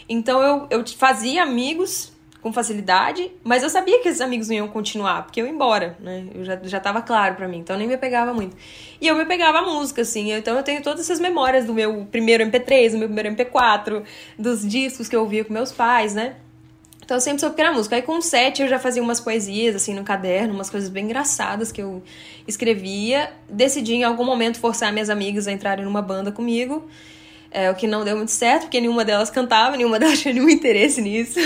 Então 0.09 0.41
eu, 0.43 0.67
eu 0.71 0.85
fazia 0.97 1.43
amigos 1.43 2.13
com 2.43 2.53
facilidade, 2.53 3.31
mas 3.45 3.63
eu 3.63 3.71
sabia 3.71 4.03
que 4.03 4.09
esses 4.09 4.21
amigos 4.21 4.49
não 4.49 4.57
iam 4.57 4.69
continuar, 4.69 5.23
porque 5.23 5.41
eu 5.41 5.47
ia 5.47 5.53
embora, 5.53 5.97
né? 6.01 6.27
Eu 6.35 6.45
já, 6.45 6.59
já 6.65 6.81
tava 6.81 7.01
claro 7.01 7.37
para 7.37 7.47
mim, 7.47 7.59
então 7.59 7.79
nem 7.79 7.87
me 7.87 7.97
pegava 7.97 8.35
muito. 8.35 8.57
E 9.01 9.07
eu 9.07 9.15
me 9.15 9.25
pegava 9.25 9.59
a 9.59 9.63
música, 9.63 10.03
assim, 10.03 10.33
então 10.33 10.57
eu 10.57 10.63
tenho 10.65 10.83
todas 10.83 11.03
essas 11.03 11.21
memórias 11.21 11.65
do 11.65 11.73
meu 11.73 12.05
primeiro 12.11 12.45
MP3, 12.45 12.91
do 12.91 12.99
meu 12.99 13.09
primeiro 13.09 13.31
MP4, 13.31 14.03
dos 14.37 14.69
discos 14.69 15.09
que 15.09 15.15
eu 15.15 15.21
ouvia 15.21 15.45
com 15.45 15.53
meus 15.53 15.71
pais, 15.71 16.15
né? 16.15 16.35
Então 17.05 17.17
eu 17.17 17.21
sempre 17.21 17.41
soube 17.41 17.55
que 17.55 17.61
era 17.61 17.73
música. 17.73 17.95
Aí 17.95 18.03
com 18.03 18.21
sete 18.21 18.63
eu 18.63 18.69
já 18.69 18.79
fazia 18.79 19.03
umas 19.03 19.21
poesias, 19.21 19.77
assim, 19.77 19.95
no 19.95 20.03
caderno, 20.03 20.55
umas 20.55 20.71
coisas 20.71 20.89
bem 20.89 21.05
engraçadas 21.05 21.71
que 21.71 21.81
eu 21.83 22.03
escrevia. 22.47 23.33
Decidi 23.49 23.95
em 23.95 24.05
algum 24.05 24.25
momento 24.25 24.59
forçar 24.59 24.93
minhas 24.93 25.11
amigas 25.11 25.47
a 25.47 25.53
entrarem 25.53 25.85
numa 25.85 26.03
banda 26.03 26.33
comigo. 26.33 26.89
É, 27.55 27.71
o 27.71 27.75
que 27.75 27.87
não 27.87 28.03
deu 28.03 28.17
muito 28.17 28.31
certo, 28.31 28.63
porque 28.63 28.81
nenhuma 28.81 29.05
delas 29.05 29.29
cantava, 29.29 29.77
nenhuma 29.77 29.99
delas 30.01 30.21
tinha 30.21 30.33
nenhum 30.33 30.49
interesse 30.49 31.03
nisso. 31.03 31.39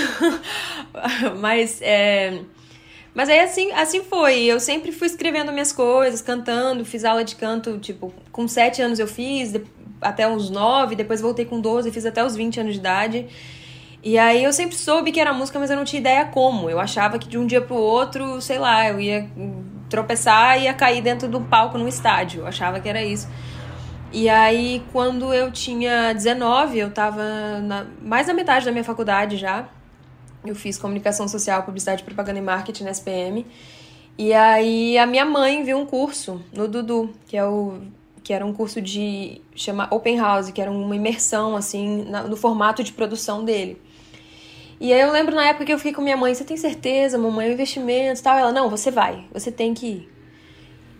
Mas 1.41 1.81
é... 1.83 2.41
Mas 3.13 3.29
aí 3.29 3.41
assim, 3.41 3.73
assim 3.73 4.03
foi. 4.05 4.43
Eu 4.45 4.61
sempre 4.61 4.93
fui 4.93 5.07
escrevendo 5.07 5.51
minhas 5.51 5.73
coisas, 5.73 6.21
cantando, 6.21 6.85
fiz 6.85 7.05
aula 7.05 7.25
de 7.25 7.35
canto, 7.35 7.79
tipo, 7.79 8.13
com 8.31 8.47
sete 8.47 8.83
anos 8.83 8.99
eu 8.99 9.07
fiz, 9.07 9.55
até 10.01 10.29
uns 10.29 10.51
nove, 10.51 10.95
depois 10.95 11.21
voltei 11.21 11.45
com 11.45 11.61
12, 11.61 11.91
fiz 11.91 12.07
até 12.07 12.25
os 12.25 12.37
20 12.37 12.61
anos 12.61 12.75
de 12.75 12.79
idade. 12.79 13.27
E 14.03 14.19
aí 14.19 14.45
eu 14.45 14.53
sempre 14.53 14.77
soube 14.77 15.11
que 15.11 15.21
era 15.21 15.33
música, 15.33 15.59
mas 15.59 15.71
eu 15.71 15.77
não 15.77 15.85
tinha 15.85 16.01
ideia 16.01 16.25
como. 16.27 16.71
Eu 16.71 16.79
achava 16.79 17.19
que 17.19 17.27
de 17.27 17.39
um 17.39 17.47
dia 17.47 17.61
pro 17.61 17.75
outro, 17.75 18.41
sei 18.41 18.59
lá, 18.59 18.89
eu 18.89 19.01
ia 19.01 19.29
tropeçar 19.89 20.61
e 20.61 20.65
ia 20.65 20.75
cair 20.75 21.03
dentro 21.03 21.29
do 21.29 21.41
palco 21.41 21.77
no 21.77 21.89
estádio. 21.89 22.43
Eu 22.43 22.47
achava 22.47 22.79
que 22.79 22.89
era 22.89 23.03
isso. 23.03 23.29
E 24.13 24.29
aí, 24.29 24.83
quando 24.93 25.35
eu 25.35 25.51
tinha 25.51 26.13
19, 26.13 26.79
eu 26.79 26.91
tava 26.91 27.61
na, 27.61 27.87
mais 28.01 28.27
da 28.27 28.35
metade 28.35 28.65
da 28.65 28.73
minha 28.73 28.85
faculdade 28.85 29.37
já. 29.37 29.69
Eu 30.45 30.55
fiz 30.55 30.79
comunicação 30.79 31.27
social, 31.27 31.63
publicidade, 31.65 32.05
propaganda 32.05 32.39
e 32.39 32.43
marketing 32.43 32.85
na 32.85 32.91
SPM. 32.91 33.45
E 34.17 34.33
aí 34.33 34.97
a 34.97 35.07
minha 35.07 35.25
mãe 35.25 35.63
viu 35.65 35.77
um 35.77 35.85
curso 35.85 36.41
no 36.53 36.67
Dudu, 36.67 37.13
que 37.27 37.37
é 37.37 37.45
o 37.45 37.81
que 38.23 38.33
era 38.33 38.45
um 38.45 38.53
curso 38.53 38.81
de 38.81 39.41
chama 39.55 39.87
Open 39.89 40.19
House, 40.19 40.51
que 40.51 40.61
era 40.61 40.71
uma 40.71 40.97
imersão 40.97 41.55
assim 41.55 42.05
na, 42.09 42.25
no 42.25 42.37
formato 42.37 42.83
de 42.83 42.93
produção 42.93 43.45
dele. 43.45 43.81
E 44.81 44.93
aí 44.93 45.01
eu 45.01 45.13
lembro 45.13 45.35
na 45.35 45.47
época 45.47 45.65
que 45.65 45.73
eu 45.73 45.79
fiquei 45.79 45.93
com 45.93 46.03
minha 46.03 46.17
mãe, 46.17 46.35
você 46.35 46.45
tem 46.45 46.57
certeza, 46.57 47.17
mamãe, 47.17 47.49
é 47.49 47.53
investimento 47.53 48.21
e 48.21 48.23
tal? 48.23 48.37
Ela, 48.37 48.53
não, 48.53 48.69
você 48.69 48.91
vai, 48.91 49.25
você 49.33 49.53
tem 49.53 49.73
que 49.75 49.87
ir. 49.87 50.16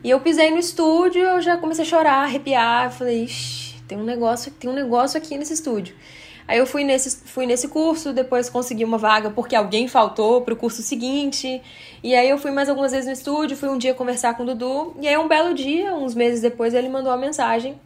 E 0.07 0.11
eu 0.11 0.21
pisei 0.21 0.53
no 0.53 0.59
estúdio, 0.59 1.21
eu 1.21 1.43
já 1.43 1.57
comecei 1.57 1.85
a 1.85 1.89
chorar, 1.89 2.23
arrepiar, 2.23 2.93
falei, 2.93 3.25
Ixi, 3.25 3.75
tem 3.89 3.99
um 3.99 4.05
negócio, 4.05 4.53
tem 4.53 4.71
um 4.71 4.73
negócio 4.73 5.19
aqui 5.19 5.37
nesse 5.37 5.55
estúdio. 5.55 5.97
Aí 6.47 6.59
eu 6.59 6.65
fui 6.65 6.85
nesse, 6.85 7.25
fui 7.27 7.45
nesse 7.45 7.67
curso, 7.67 8.13
depois 8.13 8.49
consegui 8.49 8.85
uma 8.85 8.99
vaga 8.99 9.31
porque 9.31 9.57
alguém 9.57 9.89
faltou 9.89 10.43
pro 10.43 10.55
curso 10.55 10.81
seguinte. 10.81 11.61
E 12.05 12.15
aí 12.15 12.31
eu 12.31 12.39
fui 12.39 12.53
mais 12.53 12.69
algumas 12.69 12.93
vezes 12.93 13.07
no 13.07 13.13
estúdio, 13.13 13.57
fui 13.57 13.69
um 13.69 13.77
dia 13.77 13.95
conversar 13.95 14.37
com 14.37 14.45
o 14.45 14.47
Dudu. 14.47 14.95
E 15.01 15.09
aí 15.09 15.19
um 15.19 15.27
belo 15.27 15.53
dia, 15.53 15.93
uns 15.93 16.15
meses 16.15 16.41
depois, 16.41 16.73
ele 16.73 16.89
mandou 16.89 17.11
uma 17.11 17.19
mensagem 17.19 17.77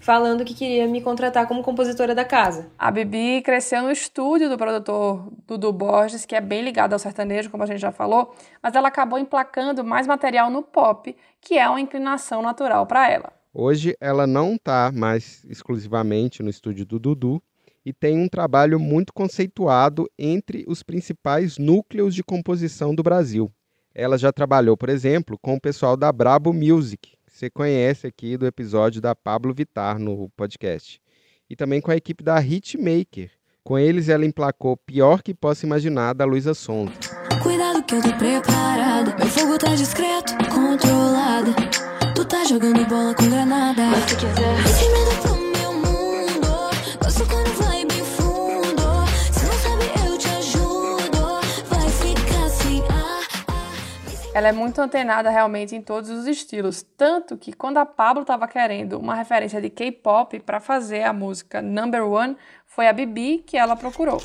falando 0.00 0.44
que 0.44 0.54
queria 0.54 0.86
me 0.86 1.00
contratar 1.00 1.46
como 1.46 1.62
compositora 1.62 2.14
da 2.14 2.24
casa. 2.24 2.68
A 2.78 2.90
Bibi 2.90 3.42
cresceu 3.42 3.82
no 3.82 3.90
estúdio 3.90 4.48
do 4.48 4.56
produtor 4.56 5.28
Dudu 5.46 5.72
Borges, 5.72 6.24
que 6.24 6.34
é 6.34 6.40
bem 6.40 6.62
ligado 6.62 6.92
ao 6.92 6.98
sertanejo, 6.98 7.50
como 7.50 7.62
a 7.62 7.66
gente 7.66 7.80
já 7.80 7.92
falou, 7.92 8.34
mas 8.62 8.74
ela 8.74 8.88
acabou 8.88 9.18
emplacando 9.18 9.84
mais 9.84 10.06
material 10.06 10.50
no 10.50 10.62
pop, 10.62 11.14
que 11.40 11.58
é 11.58 11.68
uma 11.68 11.80
inclinação 11.80 12.42
natural 12.42 12.86
para 12.86 13.10
ela. 13.10 13.32
Hoje 13.52 13.96
ela 14.00 14.26
não 14.26 14.54
está 14.54 14.92
mais 14.94 15.44
exclusivamente 15.48 16.42
no 16.42 16.50
estúdio 16.50 16.86
do 16.86 16.98
Dudu 16.98 17.42
e 17.84 17.92
tem 17.92 18.18
um 18.18 18.28
trabalho 18.28 18.78
muito 18.78 19.12
conceituado 19.12 20.08
entre 20.18 20.64
os 20.68 20.82
principais 20.82 21.58
núcleos 21.58 22.14
de 22.14 22.22
composição 22.22 22.94
do 22.94 23.02
Brasil. 23.02 23.50
Ela 23.94 24.16
já 24.16 24.30
trabalhou, 24.30 24.76
por 24.76 24.88
exemplo, 24.88 25.38
com 25.40 25.54
o 25.54 25.60
pessoal 25.60 25.96
da 25.96 26.12
Brabo 26.12 26.52
Music, 26.52 27.17
você 27.38 27.48
conhece 27.48 28.04
aqui 28.04 28.36
do 28.36 28.46
episódio 28.46 29.00
da 29.00 29.14
Pablo 29.14 29.54
Vitar 29.54 29.96
no 29.96 30.28
podcast. 30.30 31.00
E 31.48 31.54
também 31.54 31.80
com 31.80 31.92
a 31.92 31.96
equipe 31.96 32.24
da 32.24 32.42
Hitmaker. 32.42 33.30
Com 33.62 33.78
eles 33.78 34.08
ela 34.08 34.26
emplacou 34.26 34.76
Pior 34.76 35.22
que 35.22 35.32
Possa 35.32 35.64
Imaginar 35.64 36.14
da 36.14 36.24
Luísa 36.24 36.52
Sonza. 36.52 36.92
Cuidado 37.40 37.84
que 37.84 37.94
eu 37.94 38.02
tô 38.02 38.12
preparada, 38.14 39.14
meu 39.16 39.28
fogo 39.28 39.56
tá 39.56 39.72
discreto, 39.76 40.32
controlada. 40.52 41.54
Tu 42.12 42.24
tá 42.24 42.44
jogando 42.44 42.84
bola 42.86 43.14
com 43.14 43.30
granada. 43.30 43.86
Mas 43.86 44.10
se 44.10 44.16
quiser. 44.16 45.22
pro 45.22 45.36
meu 45.36 45.47
Ela 54.38 54.50
é 54.50 54.52
muito 54.52 54.80
antenada 54.80 55.30
realmente 55.30 55.74
em 55.74 55.82
todos 55.82 56.08
os 56.10 56.24
estilos, 56.24 56.86
tanto 56.96 57.36
que 57.36 57.52
quando 57.52 57.78
a 57.78 57.84
Pablo 57.84 58.22
estava 58.22 58.46
querendo 58.46 58.96
uma 58.96 59.16
referência 59.16 59.60
de 59.60 59.68
K-pop 59.68 60.38
para 60.38 60.60
fazer 60.60 61.02
a 61.02 61.12
música 61.12 61.60
Number 61.60 62.04
One, 62.04 62.36
foi 62.64 62.86
a 62.86 62.92
Bibi 62.92 63.42
que 63.44 63.56
ela 63.56 63.74
procurou. 63.74 64.22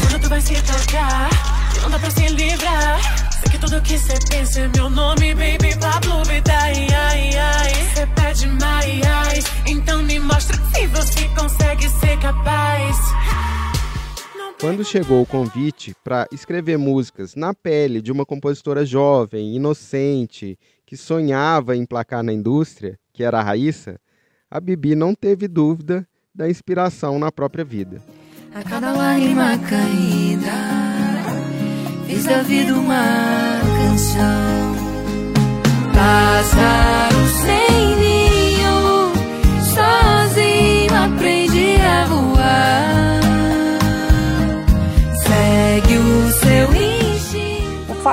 Quando 0.00 0.22
tu 0.22 0.28
vai 0.28 0.40
se 0.40 0.54
tocar, 0.62 1.28
não 1.82 1.90
dá 1.90 1.98
pra 1.98 2.08
se 2.08 2.28
livrar. 2.28 3.00
Sei 3.40 3.50
que 3.50 3.58
tudo 3.58 3.82
que 3.82 3.98
cê 3.98 4.14
pensa 4.30 4.60
é 4.60 4.68
meu 4.68 4.88
nome, 4.88 5.34
baby 5.34 5.76
Pablo 5.80 6.22
Vittar. 6.26 6.62
Ai, 6.62 6.86
ai, 6.94 7.36
ai. 7.36 7.74
Cê 7.96 8.06
pede 8.14 8.46
mais, 8.46 9.44
então 9.66 10.04
me 10.04 10.20
mostra 10.20 10.56
se 10.72 10.86
você 10.86 11.28
consegue 11.30 11.88
ser 11.88 12.16
capaz. 12.20 12.96
Quando 14.64 14.82
chegou 14.82 15.20
o 15.20 15.26
convite 15.26 15.94
para 16.02 16.26
escrever 16.32 16.78
músicas 16.78 17.34
na 17.34 17.52
pele 17.52 18.00
de 18.00 18.10
uma 18.10 18.24
compositora 18.24 18.82
jovem, 18.86 19.54
inocente, 19.54 20.58
que 20.86 20.96
sonhava 20.96 21.76
em 21.76 21.84
placar 21.84 22.22
na 22.22 22.32
indústria, 22.32 22.98
que 23.12 23.22
era 23.22 23.40
a 23.40 23.42
Raíssa, 23.42 24.00
a 24.50 24.58
Bibi 24.58 24.94
não 24.94 25.14
teve 25.14 25.46
dúvida 25.48 26.08
da 26.34 26.48
inspiração 26.48 27.18
na 27.18 27.30
própria 27.30 27.62
vida. 27.62 28.02
A 28.54 28.62
cada 28.62 28.92
lágrima 28.92 29.58
caída, 29.58 30.50
fiz 32.06 32.24
da 32.24 32.40
vida 32.40 32.72
uma 32.72 33.60
canção. 33.76 34.76
Pássaro 35.92 37.26
sem 37.44 38.03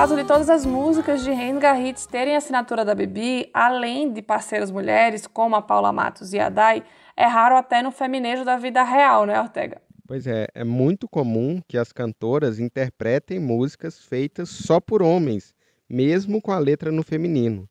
fato 0.02 0.16
de 0.16 0.24
todas 0.24 0.50
as 0.50 0.66
músicas 0.66 1.22
de 1.22 1.30
Renga 1.30 1.78
Hits 1.78 2.06
terem 2.06 2.34
assinatura 2.34 2.84
da 2.84 2.92
Bibi, 2.92 3.48
além 3.54 4.12
de 4.12 4.20
parceiras 4.20 4.68
mulheres 4.68 5.28
como 5.28 5.54
a 5.54 5.62
Paula 5.62 5.92
Matos 5.92 6.32
e 6.32 6.40
a 6.40 6.48
Dai, 6.48 6.82
é 7.16 7.24
raro 7.24 7.54
até 7.54 7.84
no 7.84 7.92
feminejo 7.92 8.44
da 8.44 8.56
vida 8.56 8.82
real, 8.82 9.24
né, 9.26 9.40
Ortega? 9.40 9.80
Pois 10.04 10.26
é, 10.26 10.48
é 10.56 10.64
muito 10.64 11.08
comum 11.08 11.62
que 11.68 11.78
as 11.78 11.92
cantoras 11.92 12.58
interpretem 12.58 13.38
músicas 13.38 14.00
feitas 14.00 14.48
só 14.48 14.80
por 14.80 15.02
homens, 15.04 15.54
mesmo 15.88 16.42
com 16.42 16.50
a 16.50 16.58
letra 16.58 16.90
no 16.90 17.04
feminino. 17.04 17.68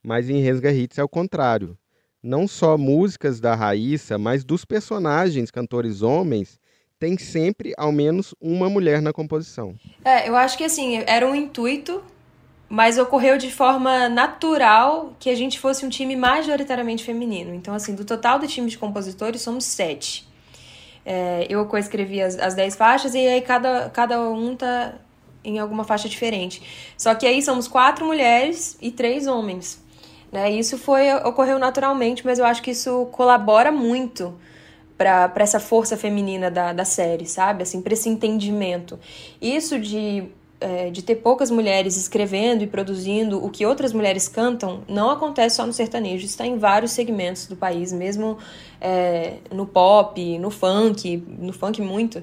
Mas 0.00 0.30
em 0.30 0.40
Resga 0.40 0.70
Hits 0.70 0.98
é 0.98 1.02
o 1.02 1.08
contrário. 1.08 1.76
Não 2.22 2.46
só 2.46 2.78
músicas 2.78 3.40
da 3.40 3.56
Raíssa, 3.56 4.16
mas 4.16 4.44
dos 4.44 4.64
personagens 4.64 5.50
cantores 5.50 6.00
homens, 6.00 6.60
tem 7.02 7.18
sempre 7.18 7.74
ao 7.76 7.90
menos 7.90 8.32
uma 8.40 8.70
mulher 8.70 9.02
na 9.02 9.12
composição. 9.12 9.74
É, 10.04 10.28
eu 10.28 10.36
acho 10.36 10.56
que 10.56 10.62
assim, 10.62 11.02
era 11.04 11.26
um 11.26 11.34
intuito, 11.34 12.00
mas 12.68 12.96
ocorreu 12.96 13.36
de 13.36 13.50
forma 13.50 14.08
natural 14.08 15.12
que 15.18 15.28
a 15.28 15.34
gente 15.34 15.58
fosse 15.58 15.84
um 15.84 15.88
time 15.88 16.14
majoritariamente 16.14 17.02
feminino. 17.02 17.52
Então, 17.52 17.74
assim, 17.74 17.96
do 17.96 18.04
total 18.04 18.38
do 18.38 18.46
time 18.46 18.70
de 18.70 18.78
compositores, 18.78 19.42
somos 19.42 19.64
sete. 19.64 20.28
É, 21.04 21.44
eu 21.50 21.66
coescrevi 21.66 22.22
as, 22.22 22.38
as 22.38 22.54
dez 22.54 22.76
faixas 22.76 23.16
e 23.16 23.18
aí 23.18 23.40
cada, 23.40 23.90
cada 23.90 24.20
um 24.20 24.54
tá 24.54 24.94
em 25.42 25.58
alguma 25.58 25.82
faixa 25.82 26.08
diferente. 26.08 26.62
Só 26.96 27.16
que 27.16 27.26
aí 27.26 27.42
somos 27.42 27.66
quatro 27.66 28.06
mulheres 28.06 28.78
e 28.80 28.92
três 28.92 29.26
homens. 29.26 29.82
Né? 30.30 30.52
Isso 30.52 30.78
foi 30.78 31.12
ocorreu 31.16 31.58
naturalmente, 31.58 32.24
mas 32.24 32.38
eu 32.38 32.44
acho 32.44 32.62
que 32.62 32.70
isso 32.70 33.06
colabora 33.06 33.72
muito 33.72 34.38
para 34.96 35.32
essa 35.36 35.58
força 35.58 35.96
feminina 35.96 36.50
da, 36.50 36.72
da 36.72 36.84
série, 36.84 37.26
sabe? 37.26 37.62
Assim, 37.62 37.80
para 37.80 37.92
esse 37.92 38.08
entendimento. 38.08 38.98
Isso 39.40 39.78
de 39.78 40.28
é, 40.62 40.90
de 40.90 41.02
ter 41.02 41.16
poucas 41.16 41.50
mulheres 41.50 41.96
escrevendo 41.96 42.62
e 42.62 42.66
produzindo 42.66 43.44
o 43.44 43.50
que 43.50 43.66
outras 43.66 43.92
mulheres 43.92 44.28
cantam 44.28 44.82
não 44.88 45.10
acontece 45.10 45.56
só 45.56 45.66
no 45.66 45.72
sertanejo, 45.72 46.24
está 46.24 46.46
em 46.46 46.56
vários 46.56 46.92
segmentos 46.92 47.46
do 47.46 47.56
país, 47.56 47.92
mesmo 47.92 48.38
é, 48.80 49.38
no 49.50 49.66
pop, 49.66 50.38
no 50.38 50.50
funk, 50.50 51.22
no 51.38 51.52
funk 51.52 51.82
muito, 51.82 52.22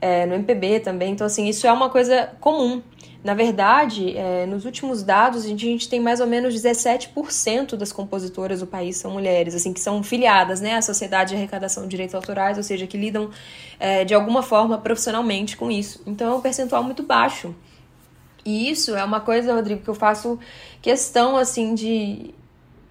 é, 0.00 0.24
no 0.24 0.34
MPB 0.34 0.80
também. 0.80 1.12
Então, 1.12 1.26
assim, 1.26 1.48
isso 1.48 1.66
é 1.66 1.72
uma 1.72 1.90
coisa 1.90 2.30
comum. 2.40 2.80
Na 3.22 3.34
verdade, 3.34 4.16
é, 4.16 4.46
nos 4.46 4.64
últimos 4.64 5.02
dados, 5.02 5.44
a 5.44 5.48
gente, 5.48 5.88
tem 5.88 6.00
mais 6.00 6.20
ou 6.20 6.26
menos 6.26 6.54
17% 6.54 7.76
das 7.76 7.92
compositoras 7.92 8.60
do 8.60 8.66
país 8.66 8.96
são 8.96 9.10
mulheres, 9.10 9.54
assim, 9.54 9.74
que 9.74 9.80
são 9.80 10.02
filiadas 10.02 10.60
né, 10.62 10.74
à 10.74 10.82
Sociedade 10.82 11.30
de 11.30 11.36
Arrecadação 11.36 11.82
de 11.82 11.90
Direitos 11.90 12.14
Autorais, 12.14 12.56
ou 12.56 12.62
seja, 12.62 12.86
que 12.86 12.96
lidam 12.96 13.30
é, 13.78 14.04
de 14.06 14.14
alguma 14.14 14.42
forma 14.42 14.78
profissionalmente 14.78 15.54
com 15.54 15.70
isso. 15.70 16.02
Então 16.06 16.32
é 16.32 16.34
um 16.34 16.40
percentual 16.40 16.82
muito 16.82 17.02
baixo. 17.02 17.54
E 18.42 18.70
isso 18.70 18.96
é 18.96 19.04
uma 19.04 19.20
coisa, 19.20 19.54
Rodrigo, 19.54 19.82
que 19.82 19.90
eu 19.90 19.94
faço 19.94 20.38
questão 20.80 21.36
assim 21.36 21.74
de, 21.74 22.34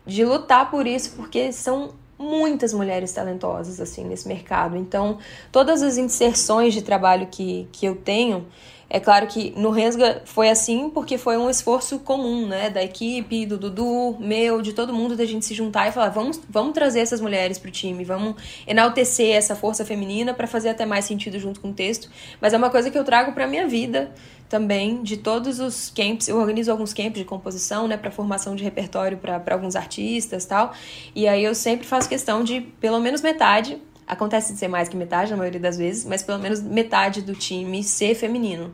de 0.05 0.23
lutar 0.23 0.69
por 0.69 0.85
isso, 0.85 1.13
porque 1.15 1.51
são 1.51 1.95
muitas 2.19 2.73
mulheres 2.73 3.11
talentosas 3.13 3.79
assim 3.79 4.03
nesse 4.03 4.27
mercado. 4.27 4.77
Então, 4.77 5.17
todas 5.51 5.81
as 5.81 5.97
inserções 5.97 6.73
de 6.73 6.83
trabalho 6.83 7.27
que, 7.31 7.67
que 7.71 7.85
eu 7.85 7.95
tenho, 7.95 8.45
é 8.89 8.99
claro 8.99 9.27
que 9.27 9.53
no 9.55 9.69
Rensga 9.69 10.23
foi 10.25 10.49
assim 10.49 10.89
porque 10.89 11.17
foi 11.17 11.37
um 11.37 11.49
esforço 11.49 11.99
comum, 11.99 12.47
né, 12.47 12.69
da 12.69 12.83
equipe, 12.83 13.45
do 13.45 13.57
Dudu, 13.57 14.17
meu, 14.19 14.61
de 14.61 14.73
todo 14.73 14.91
mundo, 14.91 15.15
da 15.15 15.25
gente 15.25 15.45
se 15.45 15.53
juntar 15.53 15.87
e 15.87 15.91
falar, 15.91 16.09
vamos, 16.09 16.41
vamos 16.49 16.73
trazer 16.73 17.01
essas 17.01 17.21
mulheres 17.21 17.59
pro 17.59 17.69
time, 17.69 18.03
vamos 18.03 18.35
enaltecer 18.65 19.35
essa 19.35 19.55
força 19.55 19.85
feminina 19.85 20.33
para 20.33 20.47
fazer 20.47 20.69
até 20.69 20.85
mais 20.85 21.05
sentido 21.05 21.37
junto 21.37 21.59
com 21.59 21.69
o 21.69 21.73
texto. 21.73 22.09
Mas 22.41 22.53
é 22.53 22.57
uma 22.57 22.69
coisa 22.69 22.89
que 22.89 22.97
eu 22.97 23.03
trago 23.03 23.33
para 23.33 23.45
minha 23.45 23.67
vida 23.67 24.11
também, 24.49 25.03
de 25.03 25.17
todos 25.17 25.59
os 25.59 25.91
camps, 25.95 26.27
eu 26.27 26.37
organizo 26.37 26.71
alguns 26.71 26.91
camps 26.91 27.19
de 27.19 27.23
composição, 27.23 27.87
né, 27.87 27.95
para 27.95 28.09
formação 28.09 28.55
de 28.55 28.63
repertório 28.63 29.19
para 29.19 29.53
alguns 29.53 29.75
artistas, 29.75 30.43
tal. 30.45 30.73
E 31.15 31.27
aí 31.27 31.43
eu 31.43 31.53
sempre 31.53 31.85
faço 31.85 32.09
questão 32.09 32.43
de 32.43 32.61
pelo 32.61 32.99
menos 32.99 33.21
metade 33.21 33.79
Acontece 34.09 34.53
de 34.53 34.59
ser 34.59 34.67
mais 34.67 34.89
que 34.89 34.97
metade 34.97 35.29
na 35.29 35.37
maioria 35.37 35.59
das 35.59 35.77
vezes, 35.77 36.03
mas 36.03 36.23
pelo 36.23 36.39
menos 36.39 36.61
metade 36.61 37.21
do 37.21 37.35
time 37.35 37.83
ser 37.83 38.15
feminino. 38.15 38.73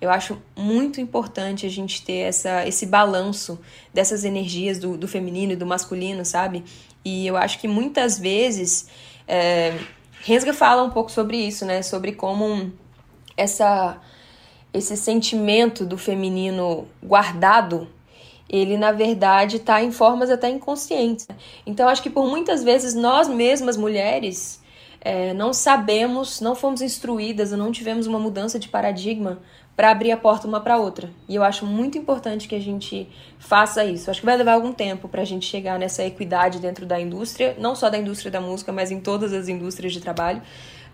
Eu 0.00 0.10
acho 0.10 0.40
muito 0.56 1.00
importante 1.00 1.66
a 1.66 1.68
gente 1.68 2.02
ter 2.02 2.20
essa, 2.20 2.66
esse 2.66 2.86
balanço 2.86 3.60
dessas 3.92 4.24
energias 4.24 4.78
do, 4.78 4.96
do 4.96 5.06
feminino 5.06 5.52
e 5.52 5.56
do 5.56 5.66
masculino, 5.66 6.24
sabe? 6.24 6.64
E 7.04 7.26
eu 7.26 7.36
acho 7.36 7.58
que 7.58 7.68
muitas 7.68 8.18
vezes. 8.18 8.88
É, 9.28 9.78
fala 10.54 10.82
um 10.82 10.90
pouco 10.90 11.10
sobre 11.10 11.36
isso, 11.36 11.66
né? 11.66 11.82
Sobre 11.82 12.12
como 12.12 12.72
essa, 13.36 13.98
esse 14.72 14.96
sentimento 14.96 15.84
do 15.84 15.98
feminino 15.98 16.88
guardado 17.02 17.86
ele 18.50 18.76
na 18.76 18.90
verdade 18.90 19.56
está 19.56 19.80
em 19.80 19.92
formas 19.92 20.28
até 20.28 20.48
inconscientes. 20.50 21.28
Então 21.64 21.88
acho 21.88 22.02
que 22.02 22.10
por 22.10 22.26
muitas 22.26 22.64
vezes 22.64 22.94
nós 22.94 23.28
mesmas 23.28 23.76
mulheres 23.76 24.59
é, 25.00 25.32
não 25.32 25.52
sabemos, 25.52 26.40
não 26.40 26.54
fomos 26.54 26.82
instruídas, 26.82 27.52
não 27.52 27.72
tivemos 27.72 28.06
uma 28.06 28.18
mudança 28.18 28.58
de 28.58 28.68
paradigma 28.68 29.38
para 29.74 29.90
abrir 29.90 30.12
a 30.12 30.16
porta 30.16 30.46
uma 30.46 30.60
para 30.60 30.76
outra. 30.76 31.08
E 31.26 31.34
eu 31.34 31.42
acho 31.42 31.64
muito 31.64 31.96
importante 31.96 32.46
que 32.46 32.54
a 32.54 32.60
gente 32.60 33.08
faça 33.38 33.82
isso. 33.82 34.10
Acho 34.10 34.20
que 34.20 34.26
vai 34.26 34.36
levar 34.36 34.52
algum 34.52 34.72
tempo 34.72 35.08
para 35.08 35.22
a 35.22 35.24
gente 35.24 35.46
chegar 35.46 35.78
nessa 35.78 36.04
equidade 36.04 36.58
dentro 36.58 36.84
da 36.84 37.00
indústria, 37.00 37.56
não 37.58 37.74
só 37.74 37.88
da 37.88 37.96
indústria 37.96 38.30
da 38.30 38.42
música, 38.42 38.72
mas 38.72 38.90
em 38.90 39.00
todas 39.00 39.32
as 39.32 39.48
indústrias 39.48 39.94
de 39.94 40.00
trabalho. 40.00 40.42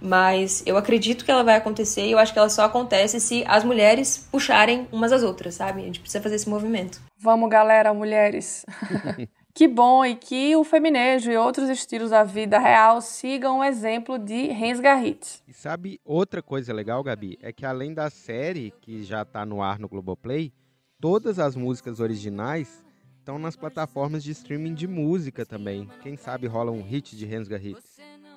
Mas 0.00 0.62
eu 0.66 0.76
acredito 0.76 1.24
que 1.24 1.30
ela 1.30 1.42
vai 1.42 1.56
acontecer 1.56 2.06
e 2.06 2.12
eu 2.12 2.18
acho 2.18 2.32
que 2.32 2.38
ela 2.38 2.48
só 2.48 2.64
acontece 2.64 3.18
se 3.18 3.44
as 3.48 3.64
mulheres 3.64 4.28
puxarem 4.30 4.86
umas 4.92 5.10
às 5.10 5.24
outras, 5.24 5.54
sabe? 5.54 5.80
A 5.80 5.84
gente 5.84 5.98
precisa 5.98 6.22
fazer 6.22 6.36
esse 6.36 6.48
movimento. 6.48 7.00
Vamos, 7.18 7.50
galera, 7.50 7.92
mulheres. 7.92 8.64
Que 9.56 9.66
bom 9.66 10.04
e 10.04 10.14
que 10.14 10.54
o 10.54 10.62
feminejo 10.62 11.32
e 11.32 11.36
outros 11.38 11.70
estilos 11.70 12.10
da 12.10 12.22
vida 12.22 12.58
real 12.58 13.00
sigam 13.00 13.60
o 13.60 13.64
exemplo 13.64 14.18
de 14.18 14.48
Rens 14.48 14.78
Garrit. 14.80 15.42
E 15.48 15.54
sabe 15.54 15.98
outra 16.04 16.42
coisa 16.42 16.74
legal, 16.74 17.02
Gabi? 17.02 17.38
É 17.40 17.50
que 17.54 17.64
além 17.64 17.94
da 17.94 18.10
série, 18.10 18.74
que 18.82 19.02
já 19.02 19.22
está 19.22 19.46
no 19.46 19.62
ar 19.62 19.78
no 19.78 19.88
Globoplay, 19.88 20.52
todas 21.00 21.38
as 21.38 21.56
músicas 21.56 22.00
originais 22.00 22.84
estão 23.18 23.38
nas 23.38 23.56
plataformas 23.56 24.22
de 24.22 24.32
streaming 24.32 24.74
de 24.74 24.86
música 24.86 25.46
também. 25.46 25.88
Quem 26.02 26.18
sabe 26.18 26.46
rola 26.46 26.70
um 26.70 26.82
hit 26.82 27.16
de 27.16 27.24
Rens 27.24 27.48
Garrit. 27.48 27.78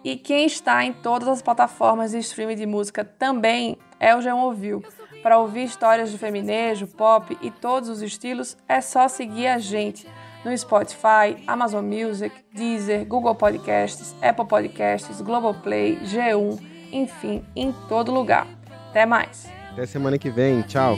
E 0.05 0.15
quem 0.15 0.45
está 0.45 0.85
em 0.85 0.93
todas 0.93 1.27
as 1.27 1.41
plataformas 1.41 2.11
de 2.11 2.19
streaming 2.19 2.55
de 2.55 2.65
música 2.65 3.03
também 3.03 3.77
é 3.99 4.15
o 4.15 4.21
João 4.21 4.39
Ouviu. 4.45 4.81
Para 5.21 5.37
ouvir 5.37 5.65
histórias 5.65 6.11
de 6.11 6.17
feminejo, 6.17 6.87
pop 6.87 7.37
e 7.41 7.51
todos 7.51 7.89
os 7.89 8.01
estilos, 8.01 8.55
é 8.69 8.79
só 8.79 9.09
seguir 9.09 9.47
a 9.47 9.57
gente 9.57 10.07
no 10.43 10.57
Spotify, 10.57 11.37
Amazon 11.47 11.85
Music, 11.85 12.33
Deezer, 12.53 13.05
Google 13.05 13.35
Podcasts, 13.35 14.15
Apple 14.21 14.45
Podcasts, 14.45 15.21
Globoplay, 15.21 15.97
G1, 16.03 16.59
enfim, 16.91 17.43
em 17.55 17.71
todo 17.87 18.11
lugar. 18.11 18.47
Até 18.89 19.05
mais. 19.05 19.47
Até 19.71 19.85
semana 19.85 20.17
que 20.17 20.29
vem. 20.29 20.61
Tchau. 20.63 20.97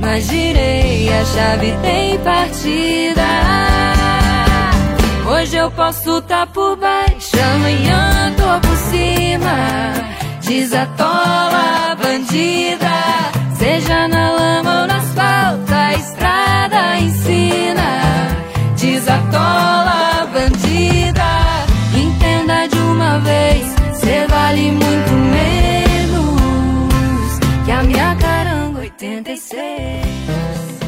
Mas 0.00 0.24
girei, 0.24 1.08
a 1.08 1.24
chave 1.24 1.72
tem 1.82 2.18
partida. 2.18 3.22
Hoje 5.30 5.56
eu 5.56 5.70
posso 5.70 6.20
tá 6.22 6.46
por 6.46 6.76
baixo, 6.76 7.36
amanhã 7.54 8.34
tô 8.36 8.68
por 8.68 8.76
cima. 8.76 9.92
Desatola, 10.42 11.96
bandida, 12.02 12.90
seja 13.56 14.08
na 14.08 14.32
lama 14.32 14.80
ou 14.82 14.86
na 14.86 14.96
asfalto, 14.96 15.71
estrada 16.02 16.98
ensina. 16.98 18.02
Desatola, 18.76 20.28
bandida, 20.32 21.30
entenda 21.94 22.66
de 22.66 22.78
uma 22.78 23.18
vez, 23.20 23.72
cê 23.94 24.26
vale 24.28 24.72
muito 24.72 25.12
menos 25.36 27.38
que 27.64 27.70
a 27.70 27.82
minha 27.84 28.16
caranga 28.16 28.80
86. 28.80 30.81